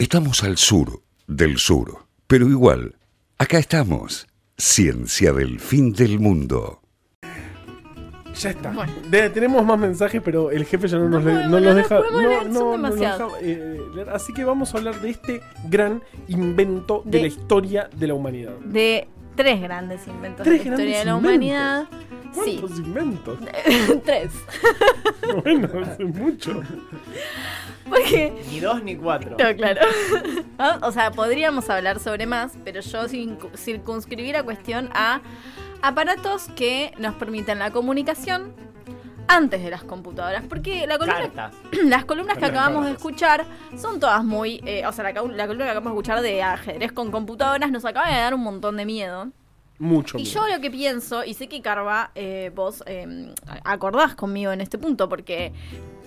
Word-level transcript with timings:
Estamos 0.00 0.42
al 0.44 0.56
sur 0.56 1.02
del 1.26 1.58
sur, 1.58 2.06
pero 2.26 2.48
igual, 2.48 2.96
acá 3.38 3.58
estamos. 3.58 4.26
Ciencia 4.56 5.32
del 5.32 5.60
fin 5.60 5.92
del 5.92 6.18
mundo. 6.18 6.80
Ya 8.40 8.50
está. 8.50 8.70
Bueno. 8.72 8.92
De- 9.10 9.28
tenemos 9.30 9.64
más 9.64 9.78
mensajes, 9.78 10.22
pero 10.24 10.50
el 10.50 10.64
jefe 10.64 10.88
ya 10.88 10.98
no, 10.98 11.08
nos, 11.08 11.22
le- 11.24 11.46
no 11.48 11.60
nos 11.60 11.76
deja. 11.76 11.96
no 11.96 12.02
podemos 12.02 12.22
no, 12.22 12.28
leer, 12.28 12.42
son 12.42 12.52
no, 12.52 12.60
no 12.60 12.78
nos 12.78 12.94
demasiados. 12.94 13.32
deja, 13.42 13.46
eh, 13.52 13.80
leer. 13.94 14.10
Así 14.10 14.32
que 14.32 14.44
vamos 14.44 14.74
a 14.74 14.78
hablar 14.78 15.00
de 15.02 15.10
este 15.10 15.42
gran 15.68 16.02
invento 16.28 17.02
de, 17.04 17.10
De- 17.10 17.20
la 17.22 17.26
historia 17.28 17.90
de 17.94 18.06
la 18.06 18.14
humanidad. 18.14 18.56
De 18.64 19.06
tres 19.42 19.60
grandes 19.60 20.06
inventos 20.06 20.44
Tres 20.44 20.58
de 20.64 20.64
la 20.64 20.70
historia 20.74 20.98
de 21.00 21.04
la 21.04 21.16
humanidad. 21.16 21.84
Sí, 22.44 22.58
¿Cuántos 22.60 22.78
inventos? 22.78 23.38
tres. 24.04 24.30
bueno, 25.44 25.68
es 25.98 25.98
mucho. 26.00 26.62
Porque 27.88 28.32
Ni 28.50 28.60
dos 28.60 28.82
ni 28.82 28.96
cuatro. 28.96 29.30
No, 29.38 29.56
claro. 29.56 29.80
Ah, 30.58 30.78
O 30.82 30.92
sea, 30.92 31.10
podríamos 31.10 31.70
hablar 31.70 31.98
sobre 31.98 32.26
más, 32.26 32.52
pero 32.64 32.82
yo 32.82 33.04
circu- 33.08 33.50
circunscribir 33.56 34.34
la 34.34 34.42
cuestión 34.42 34.90
a 34.92 35.22
aparatos 35.80 36.48
que 36.54 36.92
nos 36.98 37.14
permiten 37.14 37.58
la 37.58 37.70
comunicación 37.70 38.52
antes 39.30 39.62
de 39.62 39.70
las 39.70 39.82
computadoras. 39.84 40.44
Porque 40.48 40.86
la 40.86 40.98
columna, 40.98 41.20
Cartas. 41.30 41.54
las 41.84 42.04
columnas 42.04 42.34
que 42.36 42.42
Cartas. 42.42 42.58
acabamos 42.60 42.86
de 42.86 42.92
escuchar 42.92 43.44
son 43.78 44.00
todas 44.00 44.24
muy... 44.24 44.60
eh, 44.66 44.86
o 44.86 44.92
sea, 44.92 45.04
la, 45.04 45.14
col- 45.14 45.36
la 45.36 45.46
columna 45.46 45.64
que 45.66 45.70
acabamos 45.70 45.92
de 45.92 45.98
escuchar 46.00 46.22
de 46.22 46.42
ajedrez 46.42 46.92
con 46.92 47.10
computadoras 47.10 47.70
nos 47.70 47.84
acaba 47.84 48.08
de 48.08 48.16
dar 48.16 48.34
un 48.34 48.42
montón 48.42 48.76
de 48.76 48.84
miedo. 48.84 49.28
Mucho. 49.78 50.18
Y 50.18 50.22
miedo. 50.24 50.34
yo 50.46 50.54
lo 50.54 50.60
que 50.60 50.70
pienso, 50.70 51.24
y 51.24 51.32
sé 51.34 51.48
que 51.48 51.62
Carva, 51.62 52.10
eh, 52.14 52.50
vos 52.54 52.82
eh, 52.86 53.32
acordás 53.64 54.14
conmigo 54.14 54.52
en 54.52 54.60
este 54.60 54.76
punto 54.76 55.08
porque 55.08 55.52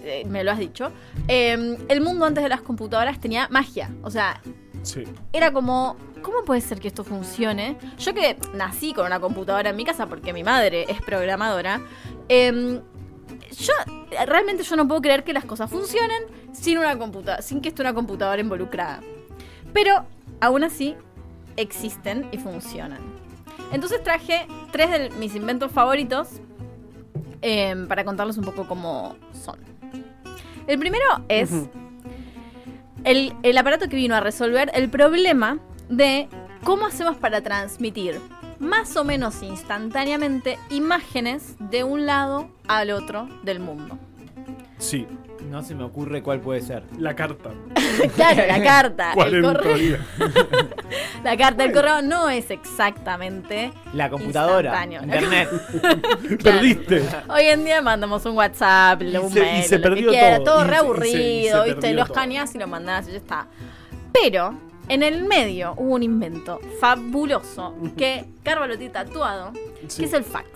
eh, 0.04 0.24
me 0.28 0.44
lo 0.44 0.52
has 0.52 0.60
dicho, 0.60 0.92
eh, 1.28 1.78
el 1.88 2.02
mundo 2.02 2.26
antes 2.26 2.44
de 2.44 2.50
las 2.50 2.62
computadoras 2.62 3.20
tenía 3.20 3.48
magia. 3.50 3.90
O 4.04 4.12
sea, 4.12 4.42
Sí. 4.84 5.06
era 5.32 5.54
como, 5.54 5.96
¿cómo 6.22 6.44
puede 6.44 6.60
ser 6.60 6.80
que 6.82 6.90
esto 6.90 7.04
funcione? 7.06 7.78
Yo 7.98 8.14
que 8.14 8.38
nací 8.54 8.94
con 8.94 9.06
una 9.06 9.20
computadora 9.22 9.70
en 9.70 9.76
mi 9.78 9.86
casa 9.86 10.08
porque 10.08 10.34
mi 10.34 10.44
madre 10.44 10.86
es 10.90 11.02
programadora, 11.02 11.80
eh, 12.28 12.82
yo 13.58 13.74
realmente 14.26 14.64
yo 14.64 14.76
no 14.76 14.88
puedo 14.88 15.02
creer 15.02 15.24
que 15.24 15.34
las 15.34 15.46
cosas 15.46 15.70
funcionen 15.70 16.24
sin 16.52 16.78
una 16.78 16.98
computa 16.98 17.42
sin 17.42 17.62
que 17.62 17.70
esté 17.70 17.82
una 17.82 17.94
computadora 17.94 18.42
involucrada. 18.42 19.02
Pero 19.74 20.06
aún 20.40 20.64
así 20.64 20.96
existen 21.58 22.28
y 22.32 22.38
funcionan. 22.38 23.00
Entonces 23.72 24.04
traje 24.04 24.48
tres 24.72 24.92
de 24.92 25.10
mis 25.12 25.36
inventos 25.36 25.72
favoritos 25.72 26.30
eh, 27.42 27.76
para 27.88 28.06
contarles 28.06 28.38
un 28.38 28.46
poco 28.46 28.68
cómo 28.68 29.16
son. 29.34 29.60
El 30.68 30.80
primero 30.80 31.06
es 31.28 31.52
el, 33.04 33.34
el 33.44 33.58
aparato 33.58 33.90
que 33.90 33.96
vino 33.96 34.16
a 34.16 34.20
resolver 34.20 34.72
el 34.74 34.90
problema 34.90 35.60
de 35.90 36.30
cómo 36.64 36.86
hacemos 36.86 37.18
para 37.18 37.42
transmitir 37.42 38.20
más 38.64 38.96
o 38.98 39.04
menos 39.04 39.44
instantáneamente 39.44 40.58
imágenes 40.70 41.56
de 41.60 41.84
un 41.84 42.06
lado 42.06 42.50
al 42.68 42.92
otro 42.92 43.28
del 43.44 43.60
mundo. 43.60 43.98
Sí, 44.80 45.06
No 45.50 45.62
se 45.62 45.76
me 45.76 45.84
ocurre 45.84 46.22
cuál 46.24 46.40
puede 46.42 46.62
ser. 46.62 46.84
la 46.98 47.16
carta. 47.16 47.52
Claro, 48.16 48.44
la 48.48 48.64
carta, 48.64 49.10
el 49.12 49.16
40 49.16 49.54
correo, 49.54 49.98
la 51.24 51.38
carta, 51.38 51.64
el 51.64 51.72
correo 51.72 52.02
no 52.02 52.28
es 52.30 52.50
exactamente 52.50 53.72
La 53.94 54.10
computadora. 54.10 54.84
Internet. 54.84 55.50
Perdiste. 56.44 57.04
Hoy 57.30 57.44
en 57.46 57.66
día 57.66 57.82
mandamos 57.84 58.26
un 58.26 58.36
WhatsApp, 58.36 59.02
un 59.22 59.32
se- 59.32 59.40
y 59.40 59.42
mail, 59.44 59.64
se 59.64 59.78
lo 59.78 59.84
que 59.84 59.90
perdió 59.90 60.10
quiera, 60.10 60.38
todo. 60.44 60.46
todo, 60.46 60.64
Y 60.64 60.66
se- 60.66 60.70
re 60.72 60.76
y 60.76 60.80
se- 60.80 60.80
y 60.80 60.80
aburrido, 61.48 61.64
se 61.64 61.70
¿viste? 61.70 61.94
Los 61.94 62.08
todo. 62.08 62.16
y 62.56 62.58
lo 62.58 62.68
mandás 62.68 63.08
y 63.08 63.12
ya 63.12 63.18
está. 63.18 63.48
Pero 64.12 64.56
en 64.90 65.04
el 65.04 65.24
medio 65.26 65.74
hubo 65.78 65.94
un 65.96 66.04
invento 66.04 66.60
fabuloso 66.80 67.74
que 67.98 68.26
Carva 68.44 68.68
lo 68.68 68.78
tiene 68.78 68.94
tatuado, 68.94 69.52
Sí. 69.88 70.02
que 70.02 70.06
es 70.06 70.14
el 70.14 70.24
fax. 70.24 70.48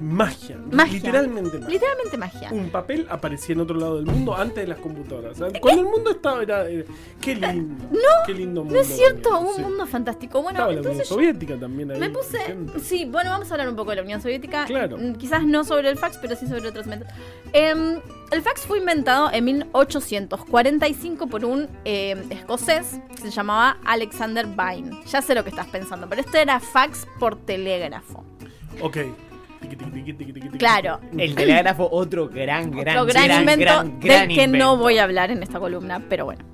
Magia. 0.00 0.56
Magia. 0.70 0.92
Literalmente 0.92 1.58
magia. 1.58 1.68
Literalmente 1.72 2.16
magia. 2.16 2.48
Un 2.52 2.70
papel 2.70 3.06
aparecía 3.10 3.54
en 3.54 3.60
otro 3.60 3.78
lado 3.78 3.96
del 3.96 4.06
mundo 4.06 4.34
antes 4.36 4.56
de 4.56 4.66
las 4.66 4.78
computadoras. 4.78 5.40
O 5.40 5.50
sea, 5.50 5.60
cuando 5.60 5.82
el 5.82 5.88
mundo 5.88 6.10
estaba 6.10 6.42
era, 6.42 6.68
era- 6.68 6.84
qué 7.20 7.34
lindo. 7.34 7.84
qué 8.26 8.32
lindo 8.34 8.60
mundo. 8.62 8.74
No 8.74 8.80
es 8.80 8.86
cierto, 8.88 9.38
un 9.40 9.54
sí. 9.56 9.62
mundo 9.62 9.86
fantástico. 9.86 10.42
Bueno, 10.42 10.58
Estaba 10.58 10.72
la 10.72 10.78
Unión 10.80 10.92
entonces 10.92 11.08
Soviética 11.08 11.56
también 11.58 11.90
ahí. 11.90 11.98
me 12.00 12.10
puse. 12.10 12.38
presente. 12.38 12.80
Sí, 12.80 13.04
bueno, 13.04 13.30
vamos 13.30 13.50
a 13.50 13.54
hablar 13.54 13.68
un 13.68 13.76
poco 13.76 13.90
de 13.90 13.96
la 13.96 14.02
Unión 14.02 14.20
Soviética. 14.20 14.64
Claro. 14.66 14.98
Mm, 14.98 15.14
Quizás 15.14 15.44
no 15.44 15.64
sobre 15.64 15.88
el 15.90 15.96
fax, 15.98 16.18
pero 16.18 16.36
sí 16.36 16.46
sobre 16.46 16.68
otros 16.68 16.84
inventos. 16.86 17.08
Em, 17.52 18.00
el 18.32 18.42
fax 18.42 18.62
fue 18.62 18.78
inventado 18.78 19.30
en 19.32 19.44
1845 19.44 21.26
por 21.28 21.44
un 21.44 21.68
em, 21.84 22.30
escocés 22.30 22.98
que 23.14 23.22
se 23.22 23.30
llamaba 23.30 23.78
Alexander 23.84 24.46
Vine. 24.46 25.00
Ya 25.06 25.22
sé 25.22 25.34
lo 25.34 25.42
que 25.44 25.50
estás 25.50 25.66
pensando, 25.68 26.08
pero 26.08 26.20
esto 26.20 26.36
era 26.36 26.60
fax 26.60 27.06
por 27.18 27.36
telégrafo. 27.36 28.24
Ok. 28.82 28.98
Claro. 30.58 31.00
El 31.16 31.34
telégrafo, 31.34 31.88
otro 31.90 32.28
gran, 32.28 32.70
gran, 32.70 32.98
Otro 32.98 33.12
gran, 33.12 33.40
invento 33.40 33.64
gran, 33.64 34.00
del 34.00 34.08
gran 34.08 34.28
que 34.28 34.46
no 34.46 34.76
voy 34.76 34.98
a 34.98 35.04
hablar 35.04 35.30
en 35.30 35.42
esta 35.42 35.58
columna, 35.60 36.02
pero 36.08 36.24
bueno. 36.26 36.44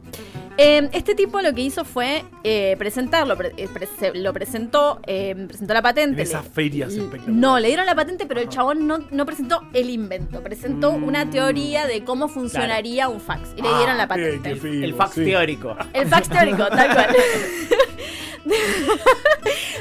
Eh, 0.59 0.91
este 0.93 1.15
tipo 1.15 1.41
lo 1.41 1.55
que 1.55 1.63
hizo 1.63 1.83
fue 1.83 2.25
eh, 2.45 2.77
presentarlo, 2.79 3.39
pre- 3.39 3.55
eh, 3.57 3.69
lo 4.15 4.35
presentó, 4.35 5.01
eh, 5.07 5.35
presentó 5.49 5.73
la 5.73 5.81
patente. 5.81 6.21
En 6.21 6.27
esas 6.29 6.47
ferias 6.47 6.93
espectaculares. 6.93 7.35
No, 7.35 7.59
le 7.59 7.69
dieron 7.69 7.87
la 7.87 7.95
patente, 7.95 8.27
pero 8.27 8.39
el 8.43 8.51
chabón 8.51 8.87
no, 8.87 8.99
no 9.11 9.25
presentó 9.25 9.63
el 9.73 9.89
invento, 9.89 10.43
presentó 10.43 10.93
Mm. 10.93 11.05
una 11.05 11.31
teoría 11.31 11.87
de 11.87 12.05
cómo 12.05 12.29
funcionaría 12.29 13.09
un 13.09 13.19
fax 13.19 13.55
y 13.57 13.63
le 13.63 13.69
Ah, 13.69 13.77
dieron 13.79 13.97
la 13.97 14.05
eh, 14.05 14.09
patente. 14.09 14.61
qué 14.61 14.85
El 14.85 14.95
fax 14.95 15.15
sí. 15.15 15.25
teórico. 15.25 15.75
El 15.95 16.07
fax 16.07 16.29
teórico, 16.29 16.67
tal 16.67 16.93
cual. 16.95 17.07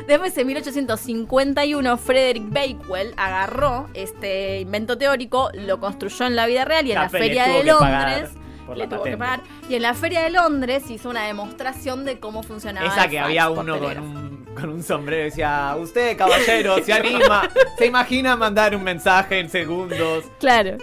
Después, 0.08 0.38
en 0.38 0.48
1851, 0.48 1.98
Frederick 1.98 2.44
Bakewell 2.50 3.14
agarró 3.18 3.90
este 3.94 4.60
invento 4.62 4.98
teórico, 4.98 5.50
lo 5.54 5.80
construyó 5.80 6.26
en 6.26 6.36
la 6.36 6.46
vida 6.48 6.66
real 6.66 6.86
y 6.88 6.92
en 6.92 7.00
la 7.00 7.10
Feria 7.10 7.48
de 7.48 7.64
Londres. 7.64 8.32
Le 8.76 8.88
tuvo 8.88 9.04
que 9.04 9.18
pagar. 9.18 9.42
Y 9.70 9.76
en 9.76 9.82
la 9.82 9.94
Feria 9.94 10.22
de 10.22 10.30
Londres 10.30 10.90
hizo 10.90 11.10
una 11.10 11.26
demostración 11.26 12.06
de 12.06 12.20
cómo 12.20 12.42
funcionaba 12.42 12.88
Esa 12.88 13.08
que 13.10 13.20
había 13.20 13.50
uno 13.50 13.80
con 13.80 14.00
un, 14.00 14.46
con 14.56 14.70
un 14.70 14.84
sombrero 14.84 15.24
y 15.24 15.26
decía, 15.26 15.76
usted 15.78 16.18
caballero, 16.18 16.82
se 16.84 16.94
anima, 16.94 17.50
se 17.78 17.88
imagina 17.88 18.36
mandar 18.38 18.76
un 18.76 18.84
mensaje 18.84 19.40
en 19.40 19.50
segundos. 19.50 20.26
Claro. 20.40 20.78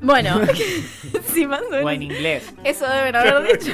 Bueno, 0.00 0.40
sí, 1.32 1.46
más 1.46 1.62
o 1.62 1.70
menos. 1.70 1.86
O 1.86 1.90
en 1.90 2.02
inglés. 2.02 2.52
Eso 2.64 2.86
deben 2.88 3.16
haber 3.16 3.58
dicho. 3.58 3.72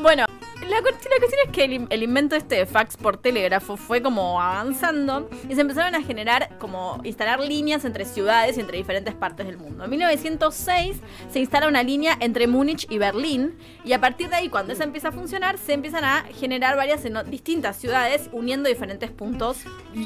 bueno, 0.00 0.24
la, 0.68 0.78
cuest- 0.80 1.04
la 1.08 1.16
cuestión 1.18 1.40
es 1.46 1.50
que 1.52 1.64
el, 1.64 1.86
el 1.90 2.02
invento 2.02 2.36
este 2.36 2.56
de 2.56 2.66
fax 2.66 2.96
por 2.96 3.16
telégrafo 3.16 3.76
fue 3.76 4.02
como 4.02 4.40
avanzando 4.40 5.28
y 5.48 5.54
se 5.54 5.60
empezaron 5.60 5.94
a 5.94 6.02
generar, 6.02 6.56
como 6.58 7.00
instalar 7.04 7.40
líneas 7.40 7.84
entre 7.84 8.04
ciudades 8.04 8.56
y 8.56 8.60
entre 8.60 8.76
diferentes 8.78 9.14
partes 9.14 9.46
del 9.46 9.56
mundo. 9.58 9.84
En 9.84 9.90
1906 9.90 10.96
se 11.32 11.38
instala 11.40 11.68
una 11.68 11.82
línea 11.82 12.16
entre 12.20 12.46
Múnich 12.46 12.86
y 12.90 12.98
Berlín 12.98 13.56
y 13.84 13.92
a 13.92 14.00
partir 14.00 14.28
de 14.28 14.36
ahí, 14.36 14.48
cuando 14.48 14.72
esa 14.72 14.84
empieza 14.84 15.08
a 15.08 15.12
funcionar, 15.12 15.58
se 15.58 15.72
empiezan 15.72 16.04
a 16.04 16.24
generar 16.38 16.76
varias 16.76 17.04
en 17.04 17.14
distintas 17.30 17.76
ciudades 17.76 18.28
uniendo 18.32 18.68
diferentes 18.68 19.10
puntos 19.10 19.58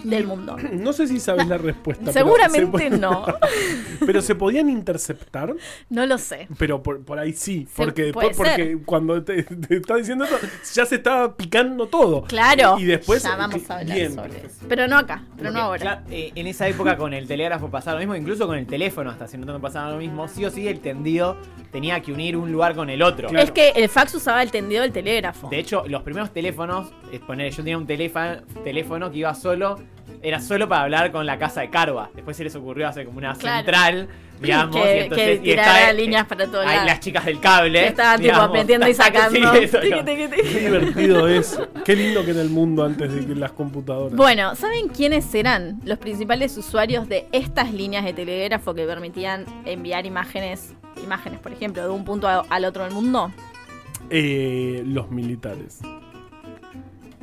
del 0.04 0.26
mundo. 0.26 0.56
No 0.84 0.92
sé 0.92 1.06
si 1.08 1.18
sabes 1.20 1.46
la 1.46 1.56
respuesta. 1.58 2.12
Seguramente 2.12 2.90
se- 2.90 2.98
no. 2.98 3.24
Pero 4.06 4.20
se 4.22 4.34
podían 4.34 4.68
interceptar, 4.68 5.54
No 5.88 6.04
lo 6.06 6.18
sé. 6.18 6.46
pero 6.58 6.82
por, 6.82 7.02
por 7.04 7.18
ahí 7.18 7.32
sí. 7.32 7.66
Porque, 7.74 8.12
por- 8.12 8.34
porque 8.36 8.78
cuando 8.84 9.22
te, 9.24 9.42
te 9.44 9.76
está 9.76 9.96
diciendo 9.96 10.24
eso, 10.24 10.36
ya 10.74 10.86
se 10.86 10.96
estaba 10.96 11.36
picando 11.36 11.86
todo. 11.86 12.22
Claro. 12.22 12.76
Y 12.78 12.84
después. 12.84 13.22
Ya 13.22 13.36
vamos 13.36 13.68
a 13.70 13.78
hablar 13.78 13.96
bien, 13.96 14.14
sobre 14.14 14.38
eso. 14.46 14.64
Pero 14.68 14.88
no 14.88 14.98
acá, 14.98 15.22
pero 15.36 15.50
no 15.50 15.60
ahora. 15.60 16.02
eh, 16.10 16.32
en 16.34 16.46
esa 16.46 16.68
época 16.68 16.96
con 16.96 17.12
el 17.14 17.26
telégrafo 17.26 17.70
pasaba 17.70 17.94
lo 17.94 18.00
mismo, 18.00 18.16
incluso 18.16 18.46
con 18.46 18.58
el 18.58 18.66
teléfono, 18.66 19.10
hasta 19.10 19.26
si 19.26 19.38
no 19.38 19.52
te 19.52 19.60
pasaba 19.60 19.90
lo 19.90 19.98
mismo, 19.98 20.28
sí 20.28 20.44
o 20.44 20.50
sí 20.50 20.68
el 20.68 20.80
tendido 20.80 21.36
tenía 21.72 22.00
que 22.00 22.12
unir 22.12 22.36
un 22.36 22.52
lugar 22.52 22.74
con 22.74 22.90
el 22.90 23.02
otro. 23.02 23.28
Claro. 23.28 23.44
Es 23.44 23.50
que 23.50 23.70
el 23.70 23.88
fax 23.88 24.14
usaba 24.14 24.42
el 24.42 24.50
tendido 24.50 24.82
del 24.82 24.92
telégrafo. 24.92 25.48
De 25.48 25.58
hecho, 25.58 25.84
los 25.88 26.02
primeros 26.02 26.32
teléfonos, 26.32 26.92
poner, 27.26 27.50
yo 27.50 27.56
tenía 27.58 27.78
un 27.78 27.86
teléfono, 27.86 28.42
teléfono 28.62 29.10
que 29.10 29.18
iba 29.18 29.34
solo, 29.34 29.80
era 30.24 30.40
solo 30.40 30.68
para 30.68 30.82
hablar 30.82 31.12
con 31.12 31.26
la 31.26 31.38
casa 31.38 31.60
de 31.60 31.70
Carva. 31.70 32.10
Después 32.14 32.36
se 32.36 32.42
les 32.44 32.54
ocurrió 32.56 32.88
hacer 32.88 33.04
como 33.06 33.18
una 33.18 33.34
Claro. 33.34 33.56
central, 33.58 34.08
digamos, 34.40 34.74
Que- 34.76 34.96
y 34.96 35.00
entonces 35.02 35.40
que 35.40 35.46
y 35.46 35.50
está- 35.52 35.92
líneas 35.92 36.26
para 36.26 36.46
todos 36.46 36.64
lados. 36.64 36.86
las 36.86 37.00
chicas 37.00 37.24
del 37.26 37.38
cable. 37.40 37.80
Que 37.80 37.86
estaban 37.88 38.20
tipo 38.20 38.48
metiendo 38.48 38.88
y 38.88 38.94
sacando. 38.94 39.30
Sí, 39.52 39.64
eso, 39.64 39.78
no. 39.78 40.04
Qué 40.04 40.60
divertido 40.60 41.28
eso. 41.28 41.68
Qué 41.84 41.94
lindo 41.94 42.24
que 42.24 42.30
era 42.32 42.40
el 42.40 42.48
mundo 42.50 42.84
antes 42.84 43.12
de 43.12 43.26
que 43.26 43.34
las 43.34 43.52
computadoras. 43.52 44.16
Bueno, 44.16 44.54
¿saben 44.56 44.88
quiénes 44.88 45.32
eran 45.34 45.80
los 45.84 45.98
principales 45.98 46.56
usuarios 46.56 47.08
de 47.08 47.26
estas 47.32 47.72
líneas 47.72 48.04
de 48.04 48.12
telégrafo 48.14 48.74
que 48.74 48.86
permitían 48.86 49.44
enviar 49.66 50.06
imágenes, 50.06 50.72
imágenes, 51.04 51.38
por 51.40 51.52
ejemplo, 51.52 51.82
de 51.82 51.90
un 51.90 52.04
punto 52.04 52.26
a- 52.28 52.44
al 52.48 52.64
otro 52.64 52.84
del 52.84 52.92
mundo? 52.94 53.30
Eh, 54.10 54.82
los 54.86 55.10
militares. 55.10 55.80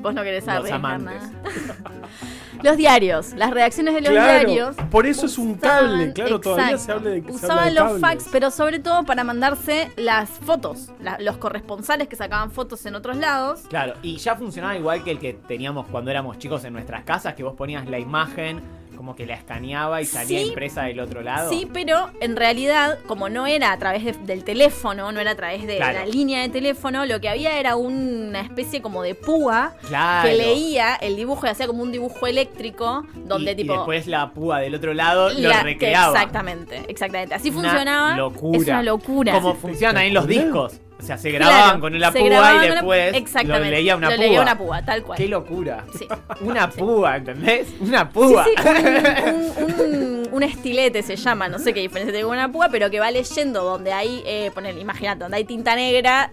Vos 0.02 0.14
no 0.14 0.24
querés 0.24 0.46
Los 0.46 0.70
amantes. 0.72 1.22
nada. 1.32 1.32
Los 2.64 2.78
diarios, 2.78 3.34
las 3.34 3.50
redacciones 3.50 3.94
de 3.96 4.02
los 4.02 4.12
Claro, 4.12 4.48
diarios. 4.50 4.76
por 4.92 5.08
eso 5.08 5.26
es 5.26 5.40
un 5.40 5.56
cable, 5.56 6.14
claro, 6.14 6.40
todavía 6.40 6.78
se 6.78 6.92
habla 6.92 7.10
de- 7.10 7.24
se 7.24 7.32
Usaban 7.32 7.58
habla 7.58 7.66
de 7.66 7.72
los 7.74 7.84
cables. 7.84 8.02
fax, 8.02 8.30
pero 8.32 8.52
sobre 8.52 8.78
todo 8.78 9.04
para 9.04 9.24
mandarse 9.24 9.90
las 9.96 10.30
fotos. 10.30 10.90
la- 11.02 11.18
los 11.20 11.38
corresponsales 11.38 12.08
que 12.08 12.16
sacaban 12.16 12.52
fotos 12.52 12.86
en 12.86 12.94
otros 12.94 13.18
lados. 13.18 13.62
Claro, 13.68 13.96
y 14.04 14.18
ya 14.18 14.36
funcionaba 14.36 14.76
igual 14.78 15.04
que 15.04 15.10
el 15.12 15.18
que 15.20 15.34
teníamos 15.34 15.88
cuando 15.88 16.12
éramos 16.12 16.38
chicos 16.38 16.64
en 16.64 16.74
nuestras 16.74 17.04
casas, 17.04 17.34
que 17.34 17.42
vos 17.44 17.56
ponías 17.56 17.88
la 17.90 17.98
imagen, 17.98 18.62
como 19.02 19.16
que 19.16 19.26
la 19.26 19.34
escaneaba 19.34 20.00
y 20.00 20.06
salía 20.06 20.42
Sí. 20.42 20.50
impresa 20.50 20.84
del 20.84 21.00
otro 21.00 21.24
lado. 21.24 21.50
Sí, 21.50 21.68
pero 21.74 22.12
en 22.22 22.36
realidad, 22.36 23.00
como 23.08 23.30
no 23.30 23.48
era 23.48 23.72
a 23.72 23.78
través 23.80 24.04
de- 24.06 24.12
del 24.14 24.44
teléfono, 24.44 25.12
no 25.12 25.20
era 25.20 25.32
a 25.32 25.36
través 25.36 25.66
de 25.66 25.78
Claro. 25.78 25.98
la 26.02 26.06
línea 26.06 26.44
de 26.44 26.50
teléfono, 26.50 27.04
lo 27.08 27.20
que 27.20 27.28
había 27.28 27.58
era 27.60 27.76
una 27.78 28.42
especie 28.42 28.84
como 28.84 29.02
de 29.02 29.16
púa 29.16 29.74
Claro. 29.88 30.30
que 30.30 30.36
leía 30.36 30.94
el 30.98 31.16
dibujo 31.16 31.48
y 31.48 31.50
hacía 31.50 31.66
como 31.66 31.82
un 31.82 31.92
dibujo 31.92 32.28
eléctrico 32.28 33.04
donde 33.26 33.54
y, 33.54 33.56
tipo... 33.56 33.74
y 33.74 33.78
después 33.78 34.06
la 34.06 34.30
púa 34.34 34.60
del 34.60 34.76
otro 34.76 34.94
lado 34.94 35.32
lo 35.32 35.52
recreaba. 35.64 36.14
Exactamente, 36.14 36.84
exactamente. 36.88 37.34
Así 37.34 37.50
Una 37.50 37.62
funcionaba. 37.70 38.18
Locura. 38.18 38.60
Es 38.60 38.68
una 38.68 38.84
locura. 38.84 39.34
Como 39.34 39.56
funcionan 39.56 39.98
ahí 39.98 40.12
los 40.12 40.28
discos. 40.28 40.80
O 41.02 41.04
sea, 41.04 41.18
se 41.18 41.30
Claro, 41.32 41.46
grababan 41.46 41.80
con 41.82 42.00
la 42.00 42.12
se 42.12 42.20
púa 42.20 42.30
grababan 42.30 42.64
y 42.64 42.68
después 42.70 43.14
exactamente, 43.16 43.66
lo 43.66 43.72
leía 43.76 43.96
una 43.96 44.10
lo 44.10 44.16
púa. 44.16 44.24
leía 44.26 44.42
una 44.42 44.58
púa, 44.58 44.82
tal 44.86 45.04
cual. 45.04 45.18
Qué 45.18 45.28
locura. 45.28 45.84
Sí. 45.98 46.08
Una 46.42 46.70
púa, 46.70 47.18
¿entendés? 47.18 47.68
Una 47.80 48.10
púa. 48.10 48.46
sí, 48.46 48.52
un, 48.68 49.64
un- 49.64 49.82
un- 49.82 50.22
un 50.32 50.44
estilete 50.44 51.04
se 51.04 51.16
llama, 51.18 51.50
no 51.50 51.60
sé 51.60 51.74
qué 51.74 51.82
diferencia 51.82 52.14
tiene 52.14 52.26
con 52.26 52.38
una 52.38 52.52
púa, 52.52 52.70
pero 52.72 52.90
que 52.90 53.00
va 53.02 53.12
leyendo 53.12 53.64
donde 53.64 53.92
hay, 53.92 54.24
eh, 54.26 54.50
poner, 54.54 54.78
imagínate, 54.78 55.20
donde 55.24 55.36
hay 55.38 55.44
tinta 55.44 55.76
negra, 55.76 56.32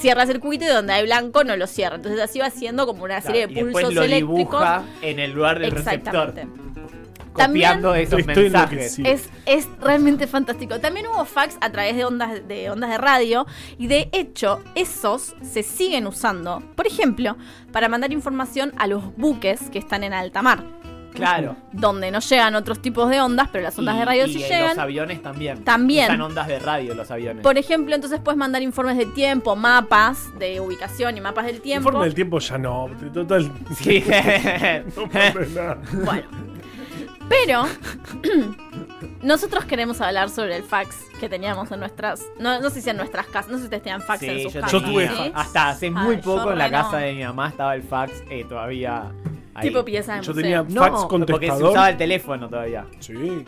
cierra 0.00 0.26
circuito 0.26 0.64
y 0.64 0.68
donde 0.68 0.92
hay 0.94 1.04
blanco 1.04 1.44
no 1.44 1.56
lo 1.56 1.66
cierra. 1.68 1.94
Entonces 1.96 2.20
así 2.20 2.38
va 2.40 2.46
haciendo 2.46 2.86
como 2.86 3.04
una 3.04 3.20
serie 3.20 3.46
Claro, 3.46 3.52
y 3.52 3.54
de 3.54 3.64
después 3.64 3.84
pulsos 3.84 3.94
lo 3.94 4.02
eléctricos. 4.02 4.36
dibuja 4.60 4.82
en 5.02 5.18
el 5.20 5.30
lugar 5.32 5.58
del 5.60 5.70
receptor. 5.70 6.34
Copiando 7.36 7.88
También- 7.90 8.06
esos 8.06 8.20
Estoy 8.20 8.34
mensajes. 8.44 8.98
Es, 8.98 9.28
es 9.46 9.68
realmente 9.80 10.26
fantástico. 10.26 10.80
También 10.80 11.06
hubo 11.06 11.24
fax 11.24 11.56
a 11.60 11.70
través 11.70 11.96
de 11.96 12.04
ondas 12.04 12.46
de 12.48 12.70
ondas 12.70 12.90
de 12.90 12.98
radio 12.98 13.46
y 13.78 13.86
de 13.86 14.08
hecho 14.12 14.60
esos 14.74 15.34
se 15.42 15.62
siguen 15.62 16.06
usando, 16.06 16.62
por 16.74 16.86
ejemplo, 16.86 17.36
para 17.72 17.88
mandar 17.88 18.12
información 18.12 18.72
a 18.78 18.86
los 18.86 19.16
buques 19.16 19.70
que 19.70 19.78
están 19.78 20.02
en 20.04 20.12
alta 20.12 20.42
mar, 20.42 20.64
Claro. 21.14 21.56
donde 21.72 22.10
no 22.10 22.20
llegan 22.20 22.54
otros 22.56 22.80
tipos 22.82 23.08
de 23.08 23.20
ondas, 23.20 23.48
pero 23.50 23.64
las 23.64 23.78
ondas 23.78 23.94
Y- 23.94 23.98
de 24.00 24.04
radio 24.04 24.26
y 24.26 24.32
sí 24.34 24.38
llegan. 24.40 24.68
los 24.68 24.78
aviones 24.78 25.22
también. 25.22 25.64
También. 25.64 26.04
Usan 26.06 26.20
ondas 26.20 26.46
de 26.46 26.58
radio 26.58 26.94
los 26.94 27.10
aviones. 27.10 27.42
Por 27.42 27.56
ejemplo, 27.56 27.94
entonces 27.94 28.20
puedes 28.22 28.36
mandar 28.36 28.60
informes 28.62 28.98
de 28.98 29.06
tiempo, 29.06 29.56
mapas 29.56 30.26
de 30.38 30.60
ubicación 30.60 31.16
y 31.16 31.20
mapas 31.22 31.46
del 31.46 31.60
tiempo. 31.62 31.88
Informe 31.88 32.04
del 32.06 32.14
tiempo 32.14 32.38
ya 32.38 32.58
no. 32.58 32.88
Total. 33.14 33.50
Sí. 33.78 34.04
No 34.96 35.08
pasa 35.08 35.40
nada. 35.54 35.78
Bueno. 36.04 36.55
Pero 37.28 37.64
nosotros 39.22 39.64
queremos 39.64 40.00
hablar 40.00 40.30
sobre 40.30 40.56
el 40.56 40.62
fax 40.62 40.96
que 41.18 41.28
teníamos 41.28 41.70
en 41.72 41.80
nuestras. 41.80 42.22
No, 42.38 42.60
no 42.60 42.70
sé 42.70 42.80
si 42.80 42.90
en 42.90 42.96
nuestras 42.96 43.26
casas. 43.26 43.50
No 43.50 43.56
sé 43.56 43.62
si 43.62 43.64
ustedes 43.64 43.82
tenían 43.82 44.02
fax 44.02 44.22
en 44.22 44.42
sus 44.44 44.52
yo, 44.52 44.60
casas. 44.60 44.80
Yo 44.80 44.86
tuve. 44.86 45.32
Hasta 45.34 45.68
hace 45.70 45.86
Ay, 45.86 45.92
muy 45.92 46.16
poco 46.18 46.52
en 46.52 46.58
la 46.58 46.70
casa 46.70 46.92
no. 46.92 46.98
de 46.98 47.12
mi 47.14 47.24
mamá 47.24 47.48
estaba 47.48 47.74
el 47.74 47.82
fax 47.82 48.12
eh, 48.30 48.44
todavía 48.48 49.10
ahí. 49.56 49.68
Tipo 49.68 49.84
pieza 49.84 50.14
de 50.16 50.22
Yo 50.22 50.32
museo. 50.32 50.42
tenía 50.42 50.62
No, 50.68 50.80
fax 50.82 50.90
porque 51.08 51.26
se 51.26 51.32
contestador. 51.32 51.70
usaba 51.70 51.90
el 51.90 51.96
teléfono 51.96 52.48
todavía. 52.48 52.86
Sí. 53.00 53.44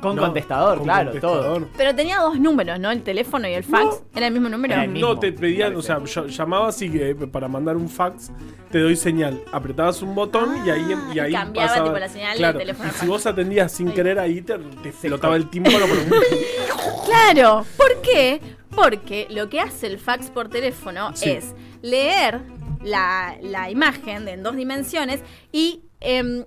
Con 0.00 0.16
No, 0.16 0.22
contestador, 0.22 0.76
con 0.78 0.84
claro, 0.86 1.04
contestador. 1.12 1.68
Pero 1.76 1.94
tenía 1.94 2.18
dos 2.20 2.40
números, 2.40 2.80
¿no? 2.80 2.90
El 2.90 3.02
teléfono 3.02 3.46
y 3.46 3.52
el 3.52 3.64
fax. 3.64 4.02
¿Era 4.14 4.28
el 4.28 4.32
mismo 4.32 4.48
número? 4.48 4.74
El 4.80 4.88
mismo. 4.88 5.08
No, 5.08 5.18
te 5.18 5.30
pedían, 5.32 5.76
o 5.76 5.82
sea, 5.82 6.02
yo 6.02 6.26
llamabas 6.26 6.80
y 6.82 6.90
que 6.90 7.14
para 7.14 7.48
mandar 7.48 7.76
un 7.76 7.88
fax 7.88 8.30
te 8.70 8.78
doy 8.78 8.96
señal. 8.96 9.40
Apretabas 9.52 10.00
un 10.02 10.14
botón 10.14 10.66
y 10.66 10.70
ahí, 10.70 10.80
y 11.14 11.18
Ah, 11.18 11.24
ahí 11.24 11.30
y 11.30 11.34
cambiaba, 11.34 11.68
pasaba- 11.68 11.86
tipo, 11.88 11.98
la 11.98 12.08
señal 12.08 12.30
del 12.30 12.38
claro, 12.38 12.58
teléfono 12.58 12.88
al 12.88 12.94
y 12.94 12.98
Si 12.98 13.06
vos 13.06 13.26
atendías 13.26 13.72
sin 13.72 13.88
Ahí. 13.88 13.94
querer 13.94 14.18
ahí 14.18 14.40
te, 14.40 14.56
te 14.58 14.88
explotaba 14.88 15.36
el 15.36 15.50
tímpano 15.50 15.86
por 15.86 15.98
un... 15.98 16.10
Claro. 17.06 17.64
¿Por 17.76 18.00
qué? 18.02 18.40
Porque 18.74 19.26
lo 19.30 19.48
que 19.50 19.60
hace 19.60 19.86
el 19.86 19.98
fax 19.98 20.30
por 20.30 20.48
teléfono 20.48 21.10
Sí. 21.14 21.30
es 21.30 21.54
leer 21.82 22.40
la, 22.82 23.36
la 23.42 23.70
imagen 23.70 24.26
en 24.28 24.42
dos 24.42 24.56
dimensiones 24.56 25.20
y 25.52 25.82
em, 26.00 26.44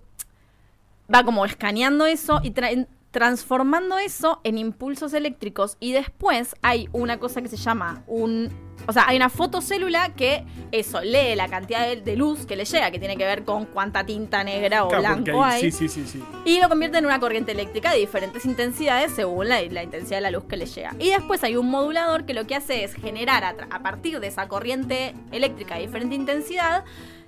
va 1.13 1.23
como 1.23 1.45
escaneando 1.45 2.05
eso 2.05 2.39
y 2.43 2.51
tra- 2.51 2.87
transformando 3.11 3.97
eso 3.99 4.41
en 4.43 4.57
impulsos 4.57 5.13
eléctricos 5.13 5.77
y 5.79 5.91
después 5.91 6.55
hay 6.61 6.89
una 6.91 7.19
cosa 7.19 7.41
que 7.41 7.47
se 7.47 7.57
llama 7.57 8.03
un 8.07 8.49
o 8.87 8.93
sea 8.93 9.05
hay 9.07 9.15
una 9.17 9.29
fotocélula 9.29 10.09
que 10.15 10.43
eso 10.71 11.01
lee 11.01 11.35
la 11.35 11.47
cantidad 11.47 11.87
de, 11.87 11.97
de 11.97 12.15
luz 12.15 12.45
que 12.45 12.55
le 12.55 12.65
llega 12.65 12.89
que 12.91 12.99
tiene 12.99 13.15
que 13.17 13.25
ver 13.25 13.43
con 13.43 13.65
cuánta 13.65 14.05
tinta 14.05 14.43
negra 14.43 14.83
o 14.85 14.89
Claro, 14.89 15.01
blanco 15.21 15.43
ahí- 15.43 15.63
hay 15.65 15.71
Sí, 15.71 15.87
sí, 15.87 15.89
sí, 15.89 16.05
sí. 16.07 16.23
y 16.45 16.59
lo 16.59 16.67
convierte 16.69 16.97
en 16.97 17.05
una 17.05 17.19
corriente 17.19 17.51
eléctrica 17.51 17.91
de 17.91 17.99
diferentes 17.99 18.45
intensidades 18.45 19.11
según 19.13 19.49
la, 19.49 19.61
la 19.61 19.83
intensidad 19.83 20.17
de 20.17 20.21
la 20.21 20.31
luz 20.31 20.43
que 20.45 20.57
le 20.57 20.65
llega. 20.65 20.95
Y 20.99 21.09
después 21.11 21.43
hay 21.43 21.55
un 21.55 21.69
modulador 21.69 22.25
que 22.25 22.33
lo 22.33 22.45
que 22.47 22.55
hace 22.55 22.83
es 22.83 22.93
generar 22.93 23.43
a 23.43 23.79
partir 23.83 24.19
de 24.19 24.27
esa 24.27 24.47
corriente 24.47 25.13
eléctrica 25.31 25.75
de 25.75 25.81
diferente 25.81 26.15
intensidad 26.15 26.83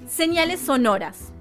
señales 0.07 0.60
sonoras. 0.60 1.31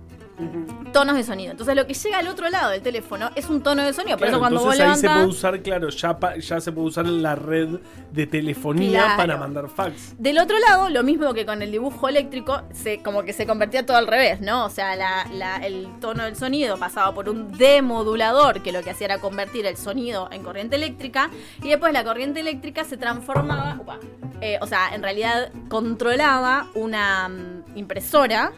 Tonos 0.93 1.17
de 1.17 1.25
sonido. 1.25 1.53
Entonces 1.53 1.75
lo 1.77 1.87
que 1.87 1.95
llega 1.95 2.19
al 2.19 2.29
otro 2.29 2.49
lado 2.51 2.71
del 2.71 2.83
teléfono 2.83 3.31
es 3.35 3.49
un 3.49 3.63
tono 3.63 3.83
de 3.83 3.93
sonido. 3.93 4.17
Por 4.17 4.27
Claro, 4.29 4.37
eso 4.37 4.41
cuando 4.41 4.61
vos 4.61 4.75
entonces 4.79 5.05
ahí 5.05 5.09
se 5.09 5.15
puede 5.15 5.27
usar, 5.27 5.61
claro, 5.63 5.89
ya, 5.89 6.19
pa- 6.19 6.37
ya 6.37 6.61
se 6.61 6.73
puede 6.73 6.87
usar 6.89 7.07
la 7.07 7.35
red 7.35 7.79
de 8.13 8.27
telefonía 8.27 9.01
Claro. 9.03 9.17
para 9.17 9.37
mandar 9.37 9.69
fax. 9.69 10.15
Del 10.19 10.39
otro 10.39 10.57
lado, 10.59 10.89
lo 10.91 11.03
mismo 11.03 11.33
que 11.35 11.45
con 11.47 11.63
el 11.63 11.71
dibujo 11.73 12.09
eléctrico, 12.09 12.63
se, 12.73 13.03
como 13.03 13.23
que 13.23 13.33
se 13.33 13.47
convertía 13.47 13.85
todo 13.87 13.97
al 13.97 14.07
revés, 14.07 14.41
¿no? 14.41 14.65
O 14.65 14.71
sea, 14.71 14.95
la- 14.97 15.27
la- 15.33 15.57
el 15.65 15.89
tono 16.01 16.25
del 16.25 16.37
sonido 16.37 16.77
pasaba 16.79 17.13
por 17.15 17.29
un 17.29 17.53
demodulador, 17.57 18.63
que 18.63 18.73
lo 18.73 18.83
que 18.83 18.91
hacía 18.91 19.07
era 19.07 19.19
convertir 19.21 19.67
el 19.67 19.77
sonido 19.77 20.29
en 20.33 20.43
corriente 20.43 20.77
eléctrica, 20.77 21.31
y 21.63 21.69
después 21.69 21.93
la 21.93 22.05
corriente 22.05 22.41
eléctrica 22.41 22.85
se 22.85 22.97
transformaba, 22.97 23.77
upa, 23.81 23.99
eh, 24.41 24.59
o 24.61 24.67
sea, 24.67 24.95
en 24.95 25.03
realidad 25.03 25.51
controlaba 25.69 26.69
una 26.75 27.29
mm, 27.29 27.77
impresora, 27.79 28.53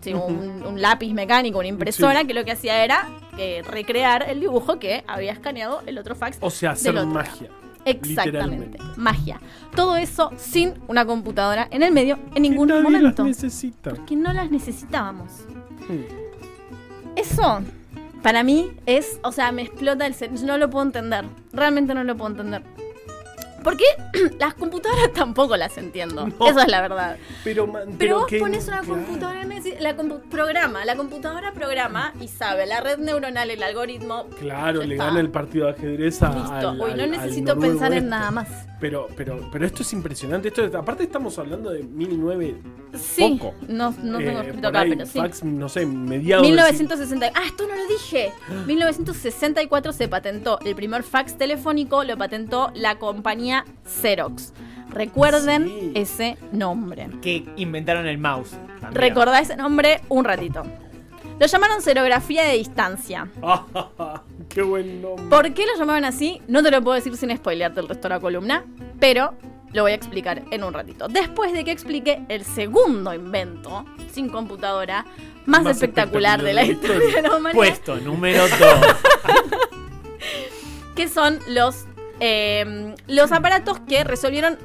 sí, 0.00 0.14
un, 0.14 0.64
un 0.66 0.82
lápiz 0.82 1.12
mecánico, 1.12 1.58
una 1.58 1.68
impresora, 1.68 2.24
que 2.24 2.34
lo 2.34 2.44
que 2.44 2.52
hacía 2.52 2.84
era 2.84 3.08
eh, 3.38 3.62
recrear 3.66 4.28
el 4.28 4.40
dibujo 4.40 4.78
que 4.78 5.04
había 5.06 5.32
escaneado 5.32 5.82
el 5.86 5.98
otro 5.98 6.14
fax. 6.14 6.38
O 6.40 6.50
sea, 6.50 6.72
hacer 6.72 6.94
magia. 7.06 7.48
Exactamente. 7.84 8.78
Magia. 8.96 9.40
Todo 9.74 9.96
eso 9.96 10.32
sin 10.36 10.74
una 10.88 11.06
computadora 11.06 11.68
en 11.70 11.82
el 11.82 11.92
medio 11.92 12.18
en 12.34 12.42
ningún 12.42 12.68
nadie 12.68 12.82
momento. 12.82 13.24
las 13.24 13.36
necesita. 13.36 13.92
Que 14.06 14.16
no 14.16 14.32
las 14.32 14.50
necesitábamos. 14.50 15.30
Hmm. 15.88 16.02
Eso, 17.16 17.60
para 18.22 18.42
mí, 18.42 18.70
es. 18.86 19.18
O 19.22 19.32
sea, 19.32 19.52
me 19.52 19.62
explota 19.62 20.06
el 20.06 20.14
cerebro. 20.14 20.42
No 20.46 20.58
lo 20.58 20.68
puedo 20.70 20.84
entender. 20.84 21.24
Realmente 21.52 21.94
no 21.94 22.04
lo 22.04 22.16
puedo 22.16 22.30
entender. 22.30 22.62
Porque 23.68 23.84
las 24.38 24.54
computadoras 24.54 25.12
tampoco 25.14 25.56
las 25.58 25.76
entiendo. 25.76 26.26
No. 26.26 26.46
Eso 26.48 26.60
es 26.60 26.68
la 26.68 26.80
verdad. 26.80 27.16
Pero, 27.44 27.66
man, 27.66 27.82
Pero, 27.84 27.98
pero 27.98 28.18
vos 28.20 28.26
que- 28.26 28.38
pones 28.38 28.66
una 28.66 28.80
claro. 28.80 28.94
computadora 28.94 29.42
en 29.42 29.52
el- 29.52 29.58
la 29.80 29.94
compu- 29.96 30.20
programa, 30.30 30.84
la 30.86 30.96
computadora 30.96 31.52
programa 31.52 32.14
y 32.20 32.28
sabe 32.28 32.64
la 32.66 32.80
red 32.80 32.98
neuronal, 32.98 33.50
el 33.50 33.62
algoritmo. 33.62 34.26
Claro, 34.38 34.82
le 34.82 34.94
está. 34.94 35.06
gana 35.06 35.20
el 35.20 35.30
partido 35.30 35.66
de 35.66 35.72
ajedrez 35.72 36.22
a. 36.22 36.30
Listo. 36.30 36.52
al- 36.54 36.66
al- 36.80 36.96
no 36.96 37.02
al 37.04 37.10
necesito 37.10 37.58
pensar 37.58 37.92
en 37.92 37.98
este. 37.98 38.10
nada 38.10 38.30
más. 38.30 38.48
Pero, 38.80 39.08
pero, 39.16 39.48
pero 39.52 39.66
esto 39.66 39.82
es 39.82 39.92
impresionante. 39.92 40.48
Esto 40.48 40.64
es- 40.64 40.74
aparte 40.74 41.02
estamos 41.02 41.36
hablando 41.38 41.70
de 41.70 41.82
1009 41.82 42.56
Sí. 42.96 43.36
poco. 43.38 43.54
No, 43.68 43.92
no 44.02 44.18
tengo 44.18 44.40
Eh, 44.40 44.54
acá, 44.62 44.80
ahí, 44.80 44.90
pero 44.90 45.04
sí. 45.04 45.18
fax, 45.18 45.44
no 45.44 45.68
sé, 45.68 45.84
mediados 45.84 46.42
del 46.42 46.52
1960. 46.52 47.30
Ah, 47.34 47.42
esto 47.44 47.66
no 47.66 47.74
lo 47.74 47.86
dije. 47.86 48.32
1964 48.66 49.92
se 49.92 50.08
patentó 50.08 50.58
el 50.64 50.74
primer 50.74 51.02
fax 51.02 51.36
telefónico, 51.36 52.04
lo 52.04 52.16
patentó 52.16 52.70
la 52.74 52.98
compañía 52.98 53.57
Xerox. 53.86 54.52
Recuerden 54.90 55.66
Sí. 55.68 55.92
ese 55.94 56.38
nombre. 56.52 57.08
Que 57.22 57.44
inventaron 57.56 58.06
el 58.06 58.18
mouse. 58.18 58.50
también. 58.80 58.94
Recordá 58.94 59.40
ese 59.40 59.56
nombre 59.56 60.00
un 60.08 60.24
ratito. 60.24 60.62
Lo 61.38 61.46
llamaron 61.46 61.82
serografía 61.82 62.42
de 62.44 62.54
distancia. 62.54 63.28
¡Qué 64.48 64.62
buen 64.62 65.02
nombre! 65.02 65.26
¿Por 65.28 65.54
qué 65.54 65.66
lo 65.66 65.76
llamaban 65.78 66.04
así? 66.04 66.40
No 66.48 66.62
te 66.62 66.70
lo 66.70 66.82
puedo 66.82 66.94
decir 66.94 67.16
sin 67.16 67.36
spoilearte 67.36 67.80
el 67.80 67.88
resto 67.88 68.08
de 68.08 68.14
la 68.14 68.20
columna, 68.20 68.64
pero 68.98 69.34
lo 69.72 69.82
voy 69.82 69.92
a 69.92 69.94
explicar 69.94 70.42
en 70.50 70.64
un 70.64 70.72
ratito. 70.72 71.06
Después 71.08 71.52
de 71.52 71.64
que 71.64 71.70
explique 71.70 72.22
el 72.28 72.44
segundo 72.44 73.12
invento 73.14 73.84
sin 74.12 74.30
computadora 74.30 75.04
más, 75.46 75.62
Más 75.62 75.76
espectacular, 75.76 76.42
de 76.42 76.54
la 76.54 76.64
historia 76.64 77.16
de 77.16 77.22
la 77.22 77.36
humanidad. 77.36 77.52
Puesto 77.52 77.96
número 77.96 78.42
2. 78.48 78.58
que 80.96 81.08
son 81.08 81.38
los, 81.48 81.84
eh, 82.20 82.94
los 83.06 83.32
aparatos 83.32 83.78
que 83.80 84.04
resolvieron 84.04 84.58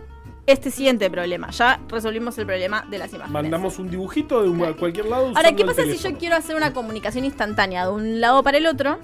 este 0.46 0.72
siguiente 0.72 1.10
problema. 1.10 1.52
Ya 1.52 1.80
resolvimos 1.88 2.38
el 2.38 2.46
problema 2.46 2.86
de 2.90 2.98
las 2.98 3.10
imágenes. 3.14 3.32
Mandamos 3.32 3.80
un 3.80 3.90
dibujito 3.90 4.42
de 4.44 4.50
un- 4.50 4.64
a 4.66 4.74
cualquier 4.74 5.06
lado. 5.06 5.32
Ahora, 5.36 5.54
¿qué 5.54 5.64
pasa 5.66 5.84
si 5.84 5.98
yo 5.98 6.18
quiero 6.18 6.36
hacer 6.36 6.56
una 6.56 6.74
comunicación 6.74 7.24
instantánea 7.26 7.86
de 7.86 7.92
un 7.92 8.20
lado 8.20 8.44
para 8.44 8.58
el 8.58 8.66
otro? 8.68 9.00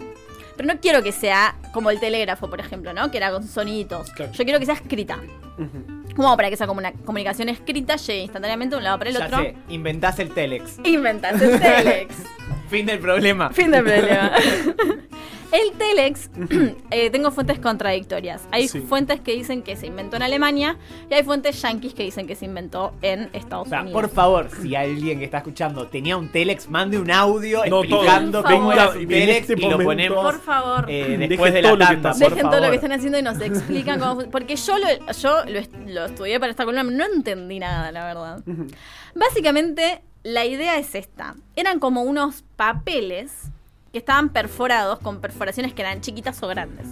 Pero 0.58 0.74
no 0.74 0.82
quiero 0.82 1.02
que 1.02 1.14
sea 1.14 1.56
como 1.72 1.90
el 1.90 2.02
telégrafo, 2.02 2.50
por 2.50 2.60
ejemplo, 2.60 2.92
¿no? 2.94 3.10
Que 3.12 3.18
era 3.18 3.32
con 3.32 3.48
soniditos. 3.48 4.12
Claro. 4.12 4.34
Yo 4.34 4.44
quiero 4.44 4.60
que 4.60 4.66
sea 4.66 4.76
escrita. 4.76 5.18
Como 6.16 6.36
para 6.36 6.50
que 6.50 6.56
esa 6.56 6.68
comuna- 6.68 6.92
comunicación 7.06 7.48
escrita 7.48 7.96
llegue 7.96 8.24
instantáneamente 8.24 8.76
de 8.76 8.78
un 8.80 8.84
lado 8.84 8.98
para 8.98 9.10
el 9.10 9.16
ya 9.18 9.26
otro. 9.28 9.38
sé, 9.40 9.56
inventás 9.70 10.20
el 10.20 10.32
telex. 10.34 10.80
Inventás 10.84 11.42
el 11.42 11.58
telex. 11.60 12.16
Fin 12.70 12.86
del 12.86 13.00
problema. 13.00 13.50
Fin 13.52 13.72
del 13.72 13.84
problema. 13.84 14.32
El 15.52 15.72
Telex, 15.80 16.30
eh, 16.92 17.10
tengo 17.10 17.32
fuentes 17.32 17.58
contradictorias. 17.58 18.44
Hay 18.52 18.68
Sí. 18.68 18.82
fuentes 18.82 19.20
que 19.20 19.32
dicen 19.32 19.64
que 19.64 19.76
se 19.76 19.88
inventó 19.88 20.16
en 20.18 20.22
Alemania 20.22 20.78
y 21.10 21.14
hay 21.16 21.24
fuentes 21.24 21.60
yanquis 21.60 21.96
que 21.96 22.04
dicen 22.04 22.28
que 22.28 22.36
se 22.36 22.46
inventó 22.46 22.94
en 23.02 23.32
Estados 23.34 23.66
O 23.66 23.70
sea, 23.72 23.82
Unidos. 23.82 24.00
por 24.00 24.12
favor, 24.12 24.48
si 24.62 24.76
alguien 24.76 25.18
que 25.18 25.26
está 25.26 25.40
escuchando 25.40 25.88
tenía 25.88 26.18
un 26.18 26.30
Telex, 26.30 26.70
mande 26.70 27.00
un 27.00 27.10
audio 27.10 27.66
No, 27.66 27.80
explicando 27.84 28.44
todo. 28.44 28.52
cómo 28.54 28.72
era 28.74 28.92
su 28.94 29.00
Telex 29.08 29.50
este 29.50 29.54
y 29.66 29.70
lo 29.72 29.80
ponemos 29.80 30.24
Por 30.24 30.40
favor. 30.40 30.86
eh, 30.88 31.04
Dejen 31.18 31.30
después 31.30 31.52
de 31.52 31.62
todo 31.64 31.76
la 31.78 31.86
lo 31.86 31.90
que 31.90 31.94
tanda. 31.96 32.12
está 32.12 32.26
por 32.26 32.36
Dejen 32.36 32.50
todo 32.52 32.60
lo 32.62 32.70
que 32.70 32.76
están 32.76 32.92
haciendo 32.92 33.18
y 33.18 33.22
nos 33.24 33.42
explican 33.42 34.00
cómo 34.00 34.22
fu- 34.22 34.30
Porque 34.30 34.56
yo, 34.56 34.78
lo, 34.78 34.86
yo 35.14 35.46
lo, 35.46 35.58
est- 35.60 35.74
lo 35.88 36.06
estudié 36.06 36.40
para 36.40 36.52
esta 36.52 36.64
columna, 36.64 36.84
no 36.84 37.06
entendí 37.16 37.58
nada, 37.58 37.92
la 37.92 38.06
verdad. 38.06 38.44
Básicamente, 39.16 40.02
la 40.24 40.46
idea 40.46 40.78
es 40.78 40.96
esta. 40.96 41.36
Eran 41.56 41.80
como 41.80 42.04
unos 42.04 42.44
papeles 42.56 43.32
que 43.92 43.98
estaban 44.00 44.30
perforados 44.30 45.00
con 45.00 45.20
perforaciones 45.20 45.74
que 45.74 45.82
eran 45.82 46.02
chiquitas 46.02 46.42
o 46.44 46.48
grandes. 46.48 46.88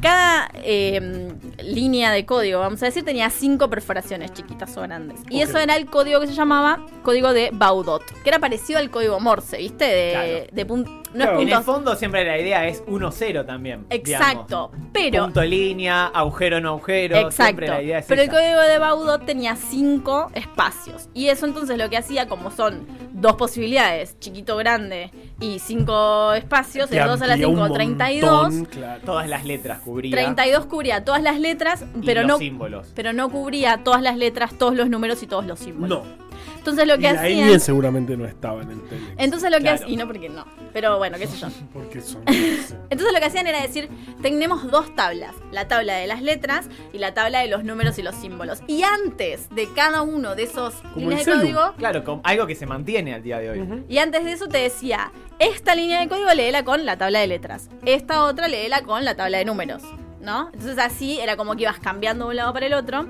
Cada 0.00 0.50
eh, 0.54 1.32
línea 1.62 2.10
de 2.10 2.24
código, 2.26 2.58
vamos 2.60 2.82
a 2.82 2.86
decir, 2.86 3.04
tenía 3.04 3.30
cinco 3.30 3.68
perforaciones 3.70 4.32
chiquitas 4.32 4.76
o 4.76 4.82
grandes. 4.82 5.20
Y 5.28 5.42
eso 5.42 5.58
era 5.58 5.76
el 5.76 5.86
código 5.86 6.20
que 6.20 6.26
se 6.26 6.34
llamaba 6.34 6.84
código 7.02 7.32
de 7.32 7.50
Baudot, 7.52 8.02
que 8.22 8.28
era 8.28 8.38
parecido 8.38 8.78
al 8.78 8.90
código 8.90 9.20
Morse, 9.20 9.58
¿viste? 9.58 9.84
De, 9.84 10.10
Claro. 10.12 10.46
de 10.52 10.66
pun- 10.66 11.02
no 11.14 11.24
Claro. 11.24 11.38
es 11.40 11.42
En 11.48 11.52
el 11.52 11.62
fondo 11.62 11.96
siempre 11.96 12.24
la 12.24 12.38
idea 12.38 12.66
es 12.66 12.82
1-0 12.86 13.44
también. 13.46 13.86
Exacto, 13.90 14.70
digamos. 14.72 14.90
pero 14.92 15.24
Punto 15.24 15.42
línea, 15.42 16.06
agujero 16.06 16.60
no 16.60 16.68
agujero. 16.70 17.16
Exacto. 17.16 17.42
Siempre 17.44 17.68
la 17.68 17.82
idea 17.82 17.98
es 17.98 18.06
Pero 18.06 18.22
el 18.22 18.30
código 18.30 18.60
de 18.60 18.78
Baudot 18.78 19.24
tenía 19.26 19.56
cinco 19.56 20.30
espacios. 20.34 21.08
Y 21.14 21.28
eso 21.28 21.46
entonces 21.46 21.76
lo 21.78 21.88
que 21.90 21.96
hacía, 21.96 22.28
como 22.28 22.50
son 22.50 22.86
dos 23.12 23.34
posibilidades, 23.36 24.18
chiquito, 24.20 24.56
grande, 24.56 25.10
y 25.40 25.58
cinco 25.58 26.32
espacios, 26.34 26.88
Te 26.90 26.96
de 26.96 27.04
2 27.04 27.20
a 27.22 27.26
la 27.26 27.32
amplía 27.34 27.48
un 27.48 27.56
5, 27.56 27.72
32. 27.74 28.42
montón, 28.54 28.64
claro. 28.66 29.00
Todas 29.04 29.28
las 29.28 29.44
letras 29.44 29.80
cubría. 29.80 30.10
32 30.12 30.66
cubría 30.66 31.04
todas 31.04 31.22
las 31.22 31.38
letras, 31.40 31.84
y 32.00 32.06
pero 32.06 32.20
los 32.22 32.28
no, 32.28 32.38
símbolos. 32.38 32.92
pero 32.94 33.12
no 33.12 33.28
cubría 33.30 33.78
todas 33.82 34.02
las 34.02 34.16
letras, 34.16 34.56
todos 34.58 34.74
los 34.74 34.88
números 34.90 35.22
y 35.22 35.26
todos 35.26 35.46
los 35.46 35.58
símbolos. 35.58 36.04
No. 36.06 36.29
Entonces 36.60 36.86
lo 36.86 36.94
Y 36.96 36.98
que 36.98 37.12
la 37.12 37.20
hacían. 37.22 37.60
Seguramente 37.60 38.16
no 38.16 38.26
estaba 38.26 38.62
en 38.62 38.70
el 38.70 38.82
tele. 38.82 39.02
Entonces 39.16 39.50
lo 39.50 39.56
que 39.56 39.62
Claro. 39.62 39.76
hacían. 39.76 39.90
Y 39.90 39.96
no 39.96 40.06
porque 40.06 40.28
no. 40.28 40.44
Pero 40.74 40.98
bueno, 40.98 41.16
qué 41.18 41.26
sé 41.26 41.36
yo. 41.38 41.48
Porque 41.72 42.00
son. 42.00 42.22
Entonces 42.26 43.12
lo 43.12 43.18
que 43.18 43.24
hacían 43.24 43.46
era 43.46 43.62
decir, 43.62 43.88
tenemos 44.22 44.70
dos 44.70 44.94
tablas, 44.94 45.34
la 45.52 45.66
tabla 45.68 45.94
de 45.96 46.06
las 46.06 46.22
letras 46.22 46.68
y 46.92 46.98
la 46.98 47.14
tabla 47.14 47.40
de 47.40 47.48
los 47.48 47.64
números 47.64 47.98
y 47.98 48.02
los 48.02 48.14
símbolos. 48.14 48.60
Y 48.66 48.82
antes 48.82 49.48
de 49.50 49.68
cada 49.74 50.02
uno 50.02 50.34
de 50.36 50.42
esos 50.44 50.74
Como 50.94 51.08
líneas 51.08 51.24
de 51.26 51.32
código, 51.32 51.72
Claro, 51.78 52.04
con 52.04 52.20
algo 52.24 52.46
que 52.46 52.54
se 52.54 52.66
mantiene 52.66 53.14
al 53.14 53.22
día 53.22 53.38
de 53.38 53.50
hoy. 53.50 53.84
Y 53.88 53.98
antes 53.98 54.24
de 54.24 54.32
eso 54.32 54.46
te 54.46 54.58
decía, 54.58 55.10
esta 55.38 55.74
línea 55.74 56.00
de 56.00 56.08
código 56.08 56.32
léela 56.34 56.62
con 56.64 56.84
la 56.84 56.96
tabla 56.98 57.20
de 57.20 57.26
letras, 57.26 57.68
esta 57.86 58.24
otra 58.24 58.46
léela 58.48 58.82
con 58.82 59.04
la 59.04 59.14
tabla 59.16 59.38
de 59.38 59.44
números, 59.46 59.82
¿no? 60.20 60.50
Entonces 60.52 60.78
así 60.78 61.18
era 61.18 61.36
como 61.36 61.56
que 61.56 61.62
ibas 61.62 61.78
cambiando 61.80 62.26
de 62.26 62.30
un 62.30 62.36
lado 62.36 62.52
para 62.52 62.66
el 62.66 62.74
otro. 62.74 63.06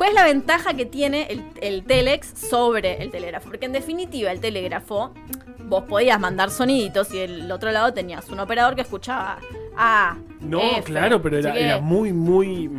¿Cuál 0.00 0.12
es 0.12 0.14
la 0.14 0.24
ventaja 0.24 0.72
que 0.72 0.86
tiene 0.86 1.26
el, 1.28 1.44
el 1.60 1.84
telex 1.84 2.32
sobre 2.34 3.02
el 3.02 3.10
telégrafo? 3.10 3.50
Porque 3.50 3.66
en 3.66 3.72
definitiva 3.72 4.32
el 4.32 4.40
telégrafo, 4.40 5.12
vos 5.64 5.84
podías 5.84 6.18
mandar 6.18 6.48
soniditos 6.48 7.12
y 7.12 7.18
el 7.18 7.52
otro 7.52 7.70
lado 7.70 7.92
tenías 7.92 8.26
un 8.30 8.40
operador 8.40 8.74
que 8.74 8.80
escuchaba 8.80 9.40
A. 9.76 10.16
No, 10.40 10.58
F, 10.58 10.84
claro, 10.84 11.20
pero 11.20 11.36
era 11.36 11.80
muy, 11.80 12.14
muy, 12.14 12.70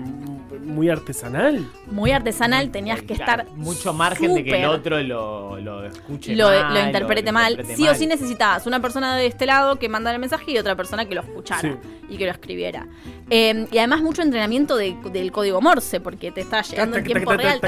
muy 0.59 0.89
artesanal. 0.89 1.65
muy 1.87 2.11
artesanal, 2.11 2.71
tenías 2.71 3.01
que 3.01 3.13
estar 3.13 3.47
mucho 3.55 3.93
margen 3.93 4.33
de 4.35 4.43
que 4.43 4.59
el 4.63 4.65
otro 4.69 5.01
lo, 5.01 5.59
lo 5.59 5.85
escuche 5.85 6.35
lo, 6.35 6.47
mal, 6.49 6.73
lo 6.73 6.79
interprete 6.81 7.31
mal. 7.31 7.51
interprete 7.51 7.75
sí 7.77 7.87
o 7.87 7.95
sí 7.95 8.07
necesitabas 8.07 8.65
una 8.67 8.79
persona 8.81 9.15
de 9.17 9.25
este 9.27 9.45
lado 9.45 9.77
que 9.77 9.87
mandara 9.89 10.15
el 10.15 10.19
mensaje 10.21 10.51
y 10.51 10.57
otra 10.57 10.75
persona 10.75 11.05
que 11.05 11.15
lo 11.15 11.21
escuchara 11.21 11.61
Sí. 11.61 11.73
y 12.09 12.17
que 12.17 12.25
lo 12.25 12.31
escribiera. 12.31 12.87
Eh, 13.29 13.67
y 13.71 13.77
además 13.77 14.01
mucho 14.01 14.21
entrenamiento 14.21 14.75
de- 14.75 14.97
del 15.11 15.31
código 15.31 15.61
Morse, 15.61 15.99
porque 16.01 16.31
te 16.31 16.41
estaba 16.41 16.63
llegando 16.63 16.97
en 16.97 17.03
tiempo 17.05 17.31
real. 17.33 17.59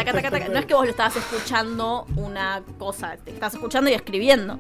No 0.52 0.60
es 0.60 0.66
que 0.66 0.74
vos 0.74 0.86
lo 0.86 0.92
estabas 0.92 1.16
escuchando 1.16 2.06
una 2.16 2.62
cosa, 2.78 3.16
te 3.24 3.32
estás 3.32 3.54
escuchando 3.54 3.90
y 3.90 3.94
escribiendo. 3.94 4.60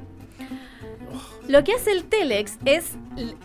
Lo 1.48 1.64
que 1.64 1.74
hace 1.74 1.92
el 1.92 2.06
Telex 2.06 2.58
es 2.66 2.92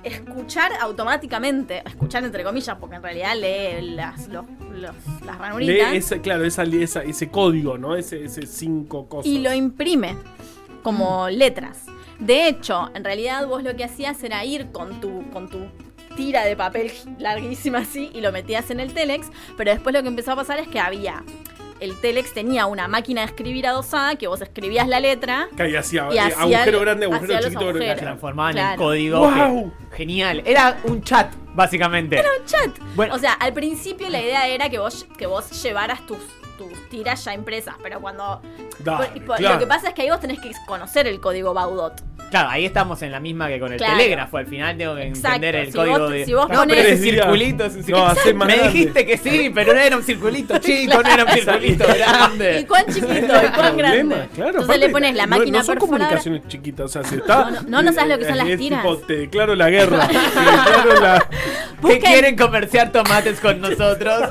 escuchar 0.05 0.73
automáticamente, 0.81 1.83
escuchar 1.85 2.25
entre 2.25 2.45
comillas, 2.45 2.77
porque 2.79 2.97
en 2.97 3.03
realidad 3.03 3.35
lee 3.37 3.91
las, 3.95 4.29
los- 4.29 4.47
los- 4.73 4.95
las 5.27 5.39
ranuritas. 5.39 5.91
Lee 5.91 5.97
ese, 5.99 6.21
claro, 6.21 6.45
esa, 6.45 6.63
esa- 6.63 7.03
ese 7.03 7.29
código, 7.29 7.77
¿no? 7.77 7.97
Ese, 7.97 8.25
ese 8.25 8.47
cinco 8.47 9.09
cosas. 9.09 9.27
y 9.27 9.41
lo 9.41 9.53
imprime 9.53 10.17
como 10.83 11.29
letras. 11.29 11.87
De 12.21 12.49
hecho, 12.49 12.91
en 12.95 13.05
realidad 13.05 13.47
vos 13.47 13.63
lo 13.63 13.75
que 13.77 13.85
hacías 13.85 14.23
era 14.23 14.45
ir 14.45 14.71
con 14.73 15.01
tu, 15.01 15.29
con 15.31 15.49
tu 15.49 15.67
tira 16.17 16.45
de 16.45 16.57
papel 16.57 16.91
larguísima 17.19 17.79
así 17.79 18.11
y 18.15 18.21
lo 18.21 18.33
metías 18.33 18.71
en 18.71 18.81
el 18.81 18.93
telex, 18.93 19.29
pero 19.57 19.71
después 19.73 19.95
lo 19.95 20.03
que 20.03 20.09
empezó 20.09 20.33
a 20.33 20.37
pasar 20.37 20.59
es 20.59 20.67
que 20.69 20.81
había 20.81 21.23
el 21.81 22.01
telex 22.01 22.33
tenía 22.35 22.67
una 22.67 22.89
máquina 22.89 23.21
de 23.23 23.27
escribir 23.29 23.67
adosada 23.67 24.17
que 24.17 24.27
vos 24.27 24.41
escribías 24.41 24.89
la 24.89 25.01
letra 25.01 25.49
Que 25.57 25.63
ahí 25.65 25.77
hacía, 25.77 26.09
Y 26.11 26.17
eh, 26.17 26.21
hacía 26.21 26.39
agujero 26.43 26.79
el- 26.79 26.85
grande, 26.85 27.05
agujero 27.07 27.25
hacía 27.25 27.39
chiquito, 27.41 27.59
agujero 27.61 27.69
agujeros. 27.69 27.79
Se 27.81 27.87
grande. 27.87 28.03
transformaba 28.03 28.51
en 28.51 28.59
el 28.59 28.65
Claro. 28.65 28.83
código. 28.83 29.73
Genial. 29.93 30.43
Era 30.45 30.79
un 30.85 31.03
chat, 31.03 31.33
básicamente. 31.55 32.23
chat. 32.47 32.71
Bueno, 32.95 33.15
O 33.15 33.19
sea, 33.19 33.33
al 33.35 33.53
principio 33.53 34.09
la 34.09 34.21
idea 34.21 34.47
era 34.49 34.69
que 34.69 34.79
vos, 34.79 35.07
que 35.17 35.27
vos 35.27 35.51
llevaras 35.63 36.07
tus, 36.07 36.19
tus 36.59 36.89
tiras 36.91 37.25
ya 37.25 37.33
impresas, 37.33 37.77
pero 37.83 38.01
cuando... 38.01 38.43
Dale, 38.81 39.07
por- 39.09 39.25
por- 39.25 39.37
claro. 39.39 39.55
Lo 39.55 39.61
que 39.61 39.67
pasa 39.67 39.89
es 39.89 39.95
que 39.95 40.03
ahí 40.03 40.11
vos 40.11 40.21
tenés 40.21 40.39
que 40.41 40.51
conocer 40.67 41.07
el 41.07 41.19
código 41.21 41.55
Baudot. 41.55 42.03
claro, 42.31 42.51
ahí 42.51 42.67
estamos 42.67 43.01
en 43.03 43.11
la 43.13 43.21
misma 43.21 43.49
que 43.49 43.59
con 43.59 43.73
el 43.73 43.79
Claro. 43.79 43.97
telégrafo. 43.97 44.37
Al 44.37 44.47
final 44.47 44.77
tengo 44.77 44.95
que 44.97 45.05
Exacto. 45.09 45.29
entender 45.37 45.57
el 45.57 45.67
Si 45.69 45.73
código 45.73 45.99
vos- 46.01 46.11
de. 46.11 46.25
si 46.27 46.35
vos 46.35 46.49
no, 46.51 46.55
pones- 46.59 46.79
ese 46.85 46.97
circulito 46.99 47.65
es 47.65 47.75
un 47.75 47.81
No, 47.89 48.15
circulito. 48.15 48.45
Me 48.45 48.59
dijiste 48.69 49.07
que 49.07 49.17
sí, 49.17 49.51
pero 49.55 49.73
no 49.73 49.81
era 49.81 49.97
un 49.97 50.03
circulito 50.03 50.59
chico, 50.61 51.03
no 51.03 51.09
era 51.11 51.25
un 51.25 51.31
circulito 51.31 51.85
grande. 51.87 52.61
¿Y 52.61 52.65
cuán 52.67 52.85
chiquito? 52.87 53.15
¿Y 53.17 53.21
cuán 53.29 53.53
Problema, 53.53 53.77
grande? 53.77 54.29
Claro, 54.35 54.51
Entonces 54.61 54.79
le 54.81 54.89
pones 54.91 55.15
la 55.17 55.27
no- 55.27 55.39
máquina 55.39 55.59
no, 55.59 55.65
son 55.65 55.75
perforadora. 55.77 56.09
comunicaciones 56.09 56.49
chiquitas, 56.49 56.85
o 56.85 56.89
sea, 56.89 57.05
si 57.05 57.15
está. 57.17 57.45
No, 57.45 57.51
no, 57.51 57.63
no, 57.69 57.83
no 57.83 57.93
sabes 57.93 58.11
lo 58.11 58.19
que 58.19 58.25
son 58.27 58.37
las 58.39 58.59
tiras. 58.59 58.83
tipo, 58.83 58.97
te 58.99 59.17
declaro 59.17 59.55
la 59.55 59.71
guerra. 59.71 60.07
te 60.09 60.15
declaro 60.15 61.01
la. 61.01 61.29
¿Qué 61.87 61.99
quieren 62.01 62.37
comerciar 62.37 62.93
tomates 62.93 63.41
con 63.41 63.61
nosotros? 63.61 64.23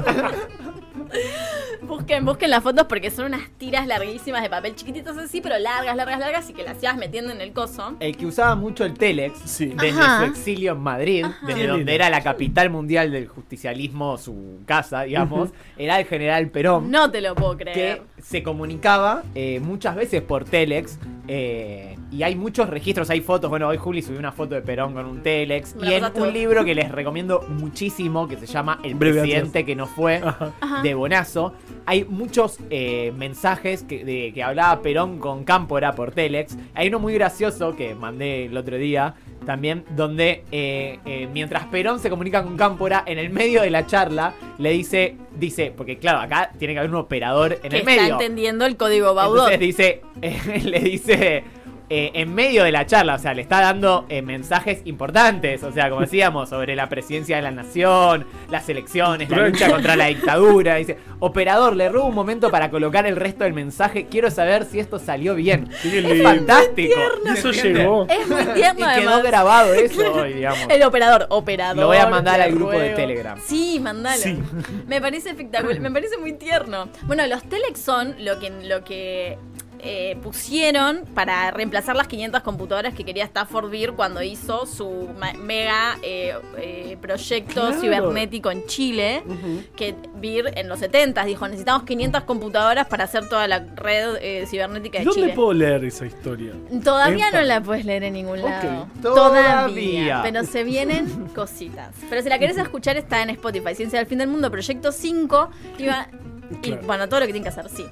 Busquen, 1.87 2.25
busquen 2.25 2.49
las 2.49 2.61
fotos 2.63 2.85
porque 2.87 3.09
son 3.11 3.25
unas 3.27 3.49
tiras 3.57 3.87
larguísimas 3.87 4.41
de 4.43 4.49
papel 4.49 4.75
chiquititas 4.75 5.17
así, 5.17 5.41
pero 5.41 5.57
largas, 5.57 5.95
largas, 5.95 6.19
largas 6.19 6.49
y 6.49 6.53
que 6.53 6.63
las 6.63 6.81
ibas 6.83 6.97
metiendo 6.97 7.31
en 7.31 7.39
el 7.41 7.53
coso. 7.53 7.95
El 7.99 8.17
que 8.17 8.25
usaba 8.25 8.55
mucho 8.55 8.83
el 8.85 8.93
Telex, 8.93 9.39
Sí. 9.45 9.67
desde 9.67 9.99
Ajá. 10.01 10.19
su 10.19 10.23
exilio 10.31 10.73
en 10.73 10.79
Madrid, 10.79 11.25
desde 11.45 11.67
donde 11.67 11.95
era 11.95 12.09
la 12.09 12.21
capital 12.21 12.69
mundial 12.69 13.11
del 13.11 13.27
justicialismo, 13.27 14.17
su 14.17 14.59
casa, 14.65 15.03
digamos, 15.03 15.49
era 15.77 15.99
el 15.99 16.05
general 16.05 16.49
Perón. 16.49 16.91
No 16.91 17.09
te 17.09 17.21
lo 17.21 17.35
puedo 17.35 17.55
creer. 17.57 18.01
que 18.17 18.21
se 18.21 18.43
comunicaba 18.43 19.23
eh, 19.35 19.59
muchas 19.61 19.95
veces 19.95 20.21
por 20.21 20.43
Telex 20.45 20.99
eh, 21.27 21.96
y 22.11 22.23
hay 22.23 22.35
muchos 22.35 22.69
registros, 22.69 23.09
hay 23.09 23.21
fotos, 23.21 23.49
bueno, 23.49 23.67
hoy 23.67 23.77
Juli 23.77 24.01
subió 24.01 24.19
una 24.19 24.31
foto 24.31 24.55
de 24.55 24.61
Perón 24.61 24.93
con 24.93 25.05
un 25.05 25.21
Telex 25.21 25.75
Me 25.75 25.89
y 25.89 25.93
en 25.93 26.05
un 26.05 26.33
libro 26.33 26.63
que 26.63 26.73
les 26.73 26.91
recomiendo 26.91 27.41
muchísimo 27.49 28.27
que 28.27 28.37
se 28.37 28.45
llama 28.45 28.79
El 28.83 28.95
Breve 28.95 29.21
presidente 29.21 29.65
que 29.65 29.75
no 29.75 29.87
fue 29.87 30.21
Ajá. 30.23 30.81
De 30.81 30.93
Bonazo, 30.93 31.53
hay 31.85 32.05
muchos 32.05 32.59
eh, 32.69 33.13
mensajes 33.17 33.83
que, 33.83 34.05
de, 34.05 34.31
que 34.33 34.43
hablaba 34.43 34.81
Perón 34.81 35.19
con 35.19 35.43
Cámpora 35.43 35.93
por 35.93 36.11
Telex. 36.11 36.57
Hay 36.73 36.87
uno 36.87 36.99
muy 36.99 37.13
gracioso 37.13 37.75
que 37.75 37.95
mandé 37.95 38.45
el 38.45 38.57
otro 38.57 38.77
día 38.77 39.15
también, 39.45 39.85
donde 39.95 40.43
eh, 40.51 40.99
eh, 41.05 41.27
mientras 41.31 41.65
Perón 41.67 41.99
se 41.99 42.09
comunica 42.09 42.43
con 42.43 42.57
Cámpora, 42.57 43.03
en 43.05 43.17
el 43.17 43.29
medio 43.29 43.61
de 43.61 43.69
la 43.69 43.85
charla 43.85 44.33
le 44.57 44.71
dice, 44.71 45.15
dice, 45.37 45.73
porque 45.75 45.97
claro, 45.97 46.19
acá 46.19 46.51
tiene 46.57 46.73
que 46.73 46.79
haber 46.79 46.91
un 46.91 46.97
operador 46.97 47.53
en 47.53 47.61
que 47.61 47.67
el 47.67 47.75
está 47.75 47.91
medio. 47.91 48.13
entendiendo 48.13 48.65
el 48.65 48.75
código 48.75 49.13
Baudot. 49.13 49.51
Entonces 49.51 49.59
dice, 49.59 50.01
eh, 50.21 50.61
le 50.65 50.79
dice 50.79 51.43
eh, 51.89 52.11
en 52.15 52.35
medio 52.35 52.63
de 52.65 52.71
la 52.71 52.85
charla, 52.85 53.15
o 53.15 53.19
sea, 53.19 53.33
le 53.33 53.41
está 53.41 53.61
dando 53.61 54.05
eh, 54.09 54.21
mensajes 54.21 54.81
importantes, 54.85 55.63
o 55.63 55.71
sea, 55.71 55.89
como 55.89 56.01
decíamos, 56.07 56.49
sobre 56.49 56.75
la 56.75 56.89
presidencia 56.89 57.37
de 57.37 57.41
la 57.41 57.51
nación, 57.51 58.25
las 58.49 58.67
elecciones, 58.67 59.29
la 59.29 59.47
lucha 59.47 59.69
contra 59.69 59.95
la 59.95 60.05
dictadura. 60.07 60.75
Dice, 60.75 60.97
operador, 61.19 61.75
le 61.75 61.87
robo 61.89 62.07
un 62.07 62.15
momento 62.15 62.51
para 62.51 62.69
colocar 62.69 63.05
el 63.05 63.15
resto 63.15 63.45
del 63.45 63.53
mensaje, 63.53 64.07
quiero 64.09 64.29
saber 64.31 64.65
si 64.65 64.79
esto 64.79 64.99
salió 64.99 65.35
bien. 65.35 65.69
Es 65.83 66.21
fantástico. 66.23 66.99
Y 67.25 67.29
eso 67.29 67.51
llegó. 67.51 68.05
Es 68.09 68.27
muy 68.27 68.41
Y 68.41 68.53
tierno 68.55 68.75
quedó 68.79 69.09
además. 69.09 69.23
grabado 69.23 69.73
eso 69.73 70.13
hoy, 70.13 70.33
digamos. 70.33 70.59
El 70.69 70.83
operador, 70.83 71.27
operador. 71.29 71.77
Lo 71.77 71.87
voy 71.87 71.97
a 71.97 72.07
mandar 72.07 72.41
al 72.41 72.51
grupo 72.53 72.71
de. 72.71 72.89
Telegram. 72.97 73.39
Sí, 73.45 73.79
mandalo. 73.81 74.21
Sí. 74.21 74.37
Me 74.87 74.99
parece 74.99 75.29
espectacular, 75.29 75.79
me 75.79 75.91
parece 75.91 76.17
muy 76.17 76.33
tierno. 76.33 76.89
Bueno, 77.03 77.25
los 77.27 77.43
telex 77.43 77.79
son 77.79 78.15
lo 78.19 78.39
que, 78.39 78.49
lo 78.49 78.83
que 78.83 79.37
eh, 79.79 80.17
pusieron 80.23 81.03
para 81.13 81.51
reemplazar 81.51 81.95
las 81.95 82.07
500 82.07 82.41
computadoras 82.41 82.93
que 82.93 83.03
quería 83.03 83.23
Stafford 83.25 83.69
Beer 83.69 83.93
cuando 83.93 84.21
hizo 84.23 84.65
su 84.65 85.09
mega 85.39 85.97
eh, 86.03 86.33
eh, 86.57 86.97
proyecto 87.01 87.61
Claro. 87.61 87.79
cibernético 87.79 88.51
en 88.51 88.65
Chile. 88.65 89.23
Que 89.75 89.95
Beer 90.15 90.53
en 90.57 90.67
los 90.69 90.79
70 90.79 91.23
dijo: 91.25 91.45
necesitamos 91.47 91.83
500 91.83 92.23
computadoras 92.23 92.87
para 92.87 93.03
hacer 93.05 93.27
toda 93.29 93.47
la 93.47 93.59
red 93.75 94.45
cibernética 94.47 94.99
de 94.99 95.05
¿Dónde 95.05 95.21
Chile. 95.21 95.33
puedo 95.35 95.53
leer 95.53 95.83
esa 95.85 96.05
historia? 96.05 96.53
Todavía 96.83 97.31
no 97.31 97.41
la 97.41 97.61
puedes 97.61 97.85
leer 97.85 98.03
en 98.03 98.13
ningún 98.13 98.41
lado. 98.41 98.87
Todavía. 99.01 100.21
Pero 100.23 100.43
se 100.43 100.63
vienen 100.63 101.27
cositas. 101.35 101.93
Pero 102.09 102.21
si 102.21 102.29
la 102.29 102.39
querés 102.39 102.57
escuchar 102.57 102.97
está 102.97 103.21
en 103.21 103.29
Spotify. 103.31 103.75
Ciencia 103.75 103.99
del 103.99 104.07
Fin 104.07 104.17
del 104.19 104.27
Mundo, 104.27 104.49
Proyecto 104.51 104.91
5. 104.91 105.49
Iba, 105.77 106.07
y 106.63 106.69
Claro. 106.71 106.81
bueno, 106.85 107.09
todo 107.09 107.19
lo 107.19 107.25
que 107.25 107.33
tienen 107.33 107.43
que 107.43 107.49
hacer, 107.49 107.69
sí. 107.69 107.85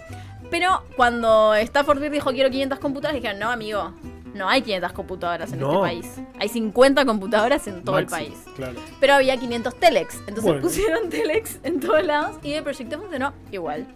Pero 0.52 0.84
cuando 0.96 1.54
Stafford 1.56 2.00
Beer 2.00 2.12
dijo 2.12 2.32
quiero 2.32 2.50
500 2.50 2.80
computadoras, 2.80 3.22
dijeron, 3.22 3.40
no, 3.40 3.50
amigo, 3.52 3.92
no 4.34 4.48
hay 4.50 4.62
500 4.62 4.92
computadoras 4.94 5.52
en 5.54 5.60
No. 5.60 5.70
este 5.70 5.80
país. 5.80 6.22
Hay 6.40 6.50
50 6.50 7.06
computadoras 7.06 7.68
en 7.68 7.84
todo 7.84 7.98
el 8.00 8.06
país. 8.06 8.34
Claro. 8.56 8.80
Pero 9.00 9.14
había 9.16 9.38
500 9.38 9.76
telex. 9.80 10.16
Entonces 10.20 10.44
Bueno. 10.44 10.62
pusieron 10.62 11.10
telex 11.10 11.60
en 11.64 11.80
todos 11.80 12.04
lados 12.06 12.38
y 12.44 12.54
el 12.54 12.64
proyecto 12.64 13.00
funcionó 13.00 13.34
igual. 13.52 13.88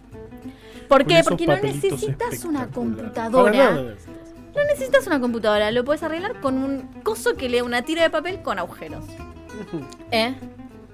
¿Por 0.88 1.06
qué? 1.06 1.22
Porque 1.22 1.46
no 1.46 1.56
necesitas 1.58 2.44
una 2.44 2.66
computadora. 2.68 3.70
No 3.72 4.64
necesitas 4.64 5.06
una 5.06 5.20
computadora, 5.20 5.70
lo 5.70 5.84
puedes 5.84 6.02
arreglar 6.02 6.40
con 6.40 6.58
un 6.58 6.82
coso 7.04 7.36
que 7.36 7.48
lee 7.48 7.60
una 7.60 7.82
tira 7.82 8.02
de 8.02 8.10
papel 8.10 8.42
con 8.42 8.58
agujeros. 8.58 9.04
¿Eh? 10.10 10.34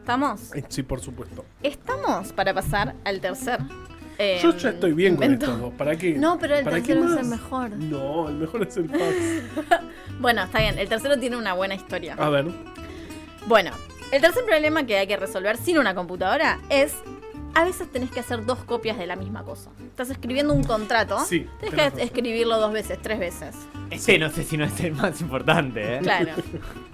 ¿Estamos? 0.01 0.55
Eh, 0.55 0.63
Sí, 0.69 0.83
por 0.83 1.01
supuesto. 1.01 1.45
Estamos 1.63 2.33
para 2.35 2.53
pasar 2.53 2.95
al 3.05 3.21
tercer. 3.21 3.61
Eh, 4.19 4.41
Yo 4.43 4.57
ya 4.57 4.71
estoy 4.71 4.93
bien 4.93 5.17
con 5.17 5.33
estos 5.33 5.61
dos. 5.61 5.73
¿Para 5.75 5.97
qué? 5.97 6.15
No, 6.15 6.39
pero 6.39 6.57
el 6.57 6.65
¿Para 6.65 6.81
qué 6.81 6.95
tercero 6.95 7.15
es 7.15 7.21
el 7.21 7.27
mejor. 7.27 7.71
No, 7.71 8.29
el 8.29 8.35
mejor 8.37 8.63
es 8.67 8.77
el 8.77 8.89
fax. 8.89 9.81
Bueno, 10.19 10.43
está 10.45 10.61
bien, 10.61 10.79
el 10.79 10.89
tercero 10.89 11.19
tiene 11.19 11.37
una 11.37 11.53
buena 11.53 11.75
historia. 11.75 12.15
A 12.19 12.31
ver. 12.31 12.47
Bueno, 13.47 13.71
el 14.13 14.21
tercer 14.23 14.45
problema 14.47 14.87
que 14.87 14.97
hay 14.97 15.07
que 15.07 15.17
resolver 15.17 15.57
sin 15.59 15.79
una 15.79 15.95
computadora 15.95 16.59
es. 16.71 16.95
A 17.57 17.65
veces 17.65 17.91
tenés 17.91 18.11
que 18.11 18.21
hacer 18.21 18.45
dos 18.45 18.59
copias 18.65 18.99
de 18.99 19.07
la 19.07 19.17
misma 19.17 19.43
cosa. 19.43 19.71
Estás 19.87 20.11
escribiendo 20.11 20.53
un 20.53 20.63
contrato. 20.63 21.19
Sí, 21.25 21.49
Tenés 21.59 21.75
que 21.75 21.81
razón. 21.85 22.01
escribirlo 22.01 22.59
dos 22.61 22.71
veces, 22.71 22.99
tres 23.01 23.19
veces. 23.19 23.57
Ese 23.91 24.19
no 24.19 24.29
sé 24.29 24.43
si 24.45 24.59
no 24.59 24.65
es 24.67 24.79
el 24.81 24.93
más 24.93 25.21
importante, 25.23 25.97
¿eh? 25.97 26.01
Claro. 26.03 26.33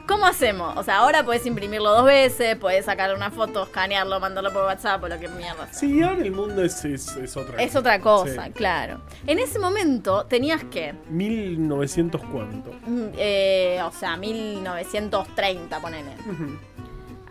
¿Cómo 0.06 0.24
hacemos? 0.26 0.76
O 0.76 0.82
sea, 0.84 0.98
ahora 0.98 1.24
podés 1.24 1.44
imprimirlo 1.46 1.90
dos 1.90 2.04
veces, 2.04 2.56
podés 2.56 2.84
sacar 2.84 3.12
una 3.14 3.30
foto, 3.32 3.64
escanearlo, 3.64 4.20
mandarlo 4.20 4.52
por 4.52 4.62
WhatsApp 4.64 5.02
o 5.02 5.08
lo 5.08 5.18
que 5.18 5.26
mierda 5.28 5.66
sea. 5.66 5.74
Sí, 5.74 6.00
ahora 6.02 6.22
el 6.22 6.30
mundo 6.32 6.62
es, 6.62 6.84
es, 6.84 7.08
es 7.16 7.36
otra 7.36 7.60
Es 7.60 7.74
otra 7.74 8.00
cosa, 8.00 8.44
Sí. 8.46 8.52
claro. 8.52 9.00
En 9.26 9.38
ese 9.40 9.58
momento 9.58 10.26
tenías 10.26 10.62
que, 10.64 10.94
1900 11.10 12.20
cuánto. 12.30 12.70
mm, 12.86 13.06
eh, 13.16 13.80
o 13.84 13.90
sea, 13.90 14.16
1930, 14.16 15.80
ponele. 15.80 16.10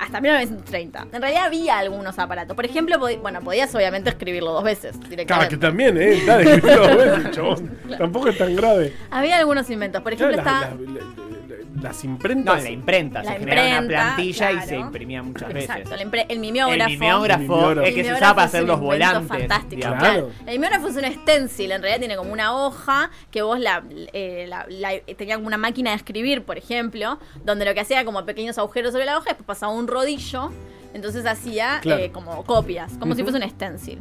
Hasta 0.01 0.19
1930. 0.19 1.07
En 1.13 1.21
realidad 1.21 1.45
había 1.45 1.77
algunos 1.77 2.17
aparatos. 2.17 2.55
Por 2.55 2.65
ejemplo, 2.65 2.97
bueno, 2.97 3.39
podías 3.41 3.73
obviamente 3.75 4.09
escribirlo 4.09 4.51
dos 4.51 4.63
veces 4.63 4.93
Claro, 4.97 5.09
directamente. 5.09 5.49
que 5.55 5.57
también, 5.61 5.95
¿eh? 6.01 6.23
Dale, 6.25 6.43
escribilo 6.55 6.87
dos 6.87 6.97
veces, 6.97 7.31
chabón. 7.31 7.77
Tampoco 7.99 8.29
es 8.29 8.37
tan 8.37 8.55
grave. 8.55 8.93
Había 9.11 9.37
algunos 9.37 9.69
inventos. 9.69 10.01
Por 10.01 10.13
ejemplo, 10.13 10.41
Claro, 10.41 10.75
está... 10.79 11.20
las- 11.75 11.83
las 11.83 12.03
No, 12.03 12.09
imprentas. 12.11 12.63
la 12.63 12.69
imprenta. 12.69 13.23
La 13.23 13.31
se 13.33 13.39
generaba 13.39 13.67
una 13.67 13.77
imprenta, 13.79 14.03
plantilla 14.15 14.51
y 14.51 14.59
se 14.67 14.75
imprimía 14.77 15.23
muchas 15.23 15.49
Exacto, 15.55 15.89
veces. 15.89 16.01
el, 16.05 16.11
impre- 16.11 16.25
el 16.29 16.39
mimeógrafo. 16.39 16.83
El 16.91 16.99
mimeógrafo, 16.99 17.41
El 17.41 17.47
mimeógrafo. 17.49 17.87
es 17.87 17.95
que 17.95 18.03
se 18.03 18.13
usaba 18.13 18.35
para 18.35 18.47
hacer 18.47 18.63
los 18.63 18.79
volantes. 18.79 19.27
Fantástico. 19.27 19.81
Claro. 19.81 19.97
claro. 19.99 20.31
El 20.45 20.53
mimeógrafo 20.53 20.87
es 20.87 20.95
un 20.95 21.05
stencil, 21.21 21.71
en 21.71 21.81
realidad 21.81 21.99
tiene 21.99 22.15
como 22.15 22.31
una 22.33 22.55
hoja 22.55 23.09
que 23.31 23.41
vos 23.41 23.59
la, 23.59 23.83
eh, 24.13 24.45
la- 24.47 24.65
la- 24.69 24.99
tenía 25.17 25.35
como 25.35 25.47
una 25.47 25.57
máquina 25.57 25.91
de 25.91 25.97
escribir, 25.97 26.43
por 26.43 26.57
ejemplo, 26.57 27.19
donde 27.45 27.65
lo 27.65 27.73
que 27.73 27.79
hacía 27.81 27.97
era 27.97 28.05
como 28.05 28.25
pequeños 28.25 28.57
agujeros 28.57 28.91
sobre 28.91 29.05
la 29.05 29.17
hoja, 29.17 29.29
después 29.29 29.45
pasaba 29.47 29.71
un 29.73 29.87
rodillo, 29.87 30.51
entonces 30.93 31.25
hacía 31.25 31.79
Claro. 31.81 32.03
eh, 32.03 32.11
como 32.11 32.43
copias, 32.43 32.93
como 32.99 33.15
si 33.15 33.23
fuese 33.23 33.37
un 33.37 33.49
stencil. 33.49 33.99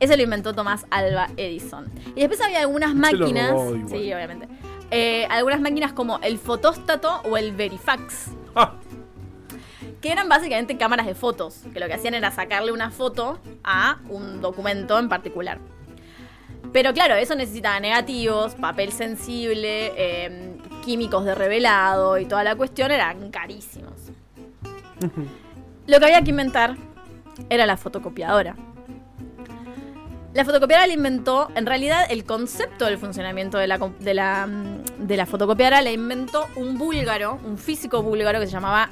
Ese 0.00 0.16
lo 0.16 0.22
inventó 0.22 0.54
Tomás 0.54 0.86
Alba 0.90 1.28
Edison. 1.36 1.86
Y 2.14 2.20
después 2.20 2.40
había 2.40 2.60
algunas 2.60 2.90
Se 2.90 2.94
lo 2.94 3.00
máquinas, 3.18 3.50
robó 3.50 3.74
igual. 3.74 3.88
sí, 3.88 4.12
obviamente, 4.12 4.48
eh, 4.90 5.26
algunas 5.30 5.60
máquinas 5.60 5.92
como 5.92 6.18
el 6.20 6.38
fotóstato 6.38 7.20
o 7.24 7.36
el 7.36 7.52
verifax 7.52 8.30
Ah, 8.54 8.74
que 10.00 10.10
eran 10.10 10.28
básicamente 10.28 10.76
cámaras 10.76 11.06
de 11.06 11.14
fotos, 11.14 11.62
que 11.72 11.80
lo 11.80 11.86
que 11.86 11.94
hacían 11.94 12.14
era 12.14 12.30
sacarle 12.30 12.72
una 12.72 12.90
foto 12.90 13.38
a 13.62 13.98
un 14.08 14.40
documento 14.40 14.98
en 14.98 15.08
particular. 15.08 15.58
Pero 16.72 16.92
claro, 16.92 17.14
eso 17.14 17.34
necesitaba 17.34 17.80
negativos, 17.80 18.54
papel 18.54 18.92
sensible, 18.92 19.92
eh, 19.96 20.56
químicos 20.84 21.24
de 21.24 21.34
revelado 21.34 22.18
y 22.18 22.26
toda 22.26 22.44
la 22.44 22.56
cuestión 22.56 22.90
eran 22.90 23.30
carísimos. 23.30 24.10
Lo 25.86 25.98
que 25.98 26.04
había 26.04 26.22
que 26.22 26.30
inventar 26.30 26.76
era 27.48 27.64
la 27.64 27.76
fotocopiadora. 27.76 28.56
La 30.34 30.44
fotocopiadora 30.44 30.86
la 30.86 30.92
inventó, 30.92 31.48
en 31.54 31.64
realidad 31.64 32.06
el 32.10 32.24
concepto 32.24 32.84
del 32.84 32.98
funcionamiento 32.98 33.56
de 33.56 33.66
la, 33.66 33.78
de 33.78 34.14
la, 34.14 34.48
de 34.98 35.16
la 35.16 35.26
fotocopiadora 35.26 35.80
la 35.80 35.90
inventó 35.90 36.46
un 36.54 36.76
búlgaro, 36.76 37.38
un 37.44 37.56
físico 37.56 38.02
búlgaro 38.02 38.38
que 38.38 38.46
se 38.46 38.52
llamaba 38.52 38.90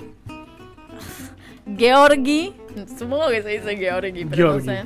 Georgi, 1.77 2.55
supongo 2.99 3.29
que 3.29 3.43
se 3.43 3.49
dice 3.51 3.77
Georgi, 3.77 4.25
pero 4.25 4.53
Georgi. 4.53 4.67
no 4.67 4.73
sé. 4.73 4.85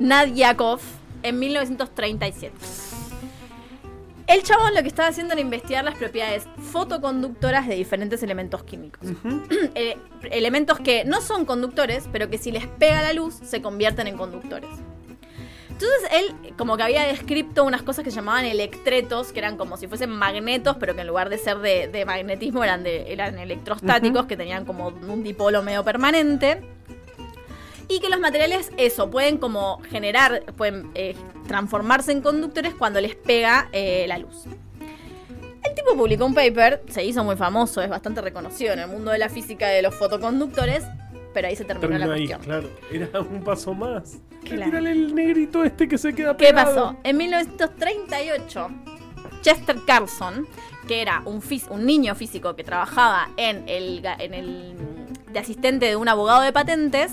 Nadiakov 0.00 0.80
en 1.22 1.38
1937. 1.38 2.54
El 4.26 4.42
chabón 4.42 4.74
lo 4.74 4.80
que 4.80 4.88
estaba 4.88 5.08
haciendo 5.08 5.34
era 5.34 5.42
investigar 5.42 5.84
las 5.84 5.96
propiedades 5.96 6.46
fotoconductoras 6.72 7.68
de 7.68 7.74
diferentes 7.74 8.22
elementos 8.22 8.62
químicos. 8.64 9.08
Eh, 9.76 9.96
elementos 10.30 10.78
que 10.78 11.04
no 11.04 11.20
son 11.20 11.44
conductores, 11.44 12.08
pero 12.12 12.30
que 12.30 12.38
si 12.38 12.52
les 12.52 12.66
pega 12.66 13.02
la 13.02 13.12
luz 13.12 13.34
se 13.34 13.60
convierten 13.60 14.06
en 14.06 14.16
conductores. 14.16 14.70
Entonces 15.74 16.08
él 16.12 16.54
como 16.56 16.76
que 16.76 16.84
había 16.84 17.02
descrito 17.04 17.64
unas 17.64 17.82
cosas 17.82 18.04
que 18.04 18.10
se 18.12 18.16
llamaban 18.16 18.44
electretos, 18.44 19.32
que 19.32 19.40
eran 19.40 19.56
como 19.56 19.76
si 19.76 19.88
fuesen 19.88 20.10
magnetos, 20.10 20.76
pero 20.78 20.94
que 20.94 21.00
en 21.00 21.08
lugar 21.08 21.30
de 21.30 21.38
ser 21.38 21.58
de, 21.58 21.88
de 21.88 22.04
magnetismo 22.04 22.62
eran, 22.62 22.84
de, 22.84 23.12
eran 23.12 23.38
electrostáticos, 23.38 24.26
que 24.26 24.36
tenían 24.36 24.64
como 24.64 24.88
un 24.88 25.24
dipolo 25.24 25.62
medio 25.62 25.82
permanente. 25.82 26.62
Y 27.88 28.00
que 28.00 28.08
los 28.08 28.20
materiales, 28.20 28.70
eso, 28.76 29.10
pueden 29.10 29.36
como 29.36 29.82
generar, 29.90 30.44
pueden 30.56 30.90
eh, 30.94 31.16
transformarse 31.48 32.12
en 32.12 32.22
conductores 32.22 32.72
cuando 32.74 33.00
les 33.00 33.16
pega 33.16 33.68
eh, 33.72 34.06
la 34.08 34.18
luz. 34.18 34.44
El 35.64 35.74
tipo 35.74 35.96
publicó 35.96 36.24
un 36.24 36.34
paper, 36.34 36.82
se 36.88 37.04
hizo 37.04 37.24
muy 37.24 37.36
famoso, 37.36 37.82
es 37.82 37.90
bastante 37.90 38.20
reconocido 38.20 38.72
en 38.74 38.78
el 38.78 38.88
mundo 38.88 39.10
de 39.10 39.18
la 39.18 39.28
física 39.28 39.68
de 39.68 39.82
los 39.82 39.94
fotoconductores, 39.94 40.84
pero 41.34 41.48
ahí 41.48 41.56
se 41.56 41.64
terminó 41.64 41.98
la 41.98 42.14
ahí, 42.14 42.28
cuestión. 42.28 42.40
claro. 42.40 42.70
Era 42.90 43.20
un 43.20 43.42
paso 43.42 43.74
más. 43.74 44.18
Claro. 44.44 44.66
Mírale 44.66 44.92
el 44.92 45.14
negrito 45.14 45.64
este 45.64 45.88
que 45.88 45.98
se 45.98 46.14
queda 46.14 46.36
¿Qué 46.36 46.46
pegado. 46.46 46.74
pasó? 46.74 46.96
En 47.02 47.16
1938, 47.16 48.70
Chester 49.42 49.76
Carlson, 49.86 50.46
que 50.88 51.02
era 51.02 51.22
un, 51.24 51.42
un 51.70 51.84
niño 51.84 52.14
físico 52.14 52.54
que 52.56 52.64
trabajaba 52.64 53.28
en 53.36 53.68
el, 53.68 54.02
en 54.18 54.34
el 54.34 54.74
de 55.32 55.38
asistente 55.38 55.86
de 55.86 55.96
un 55.96 56.08
abogado 56.08 56.40
de 56.42 56.52
patentes, 56.52 57.12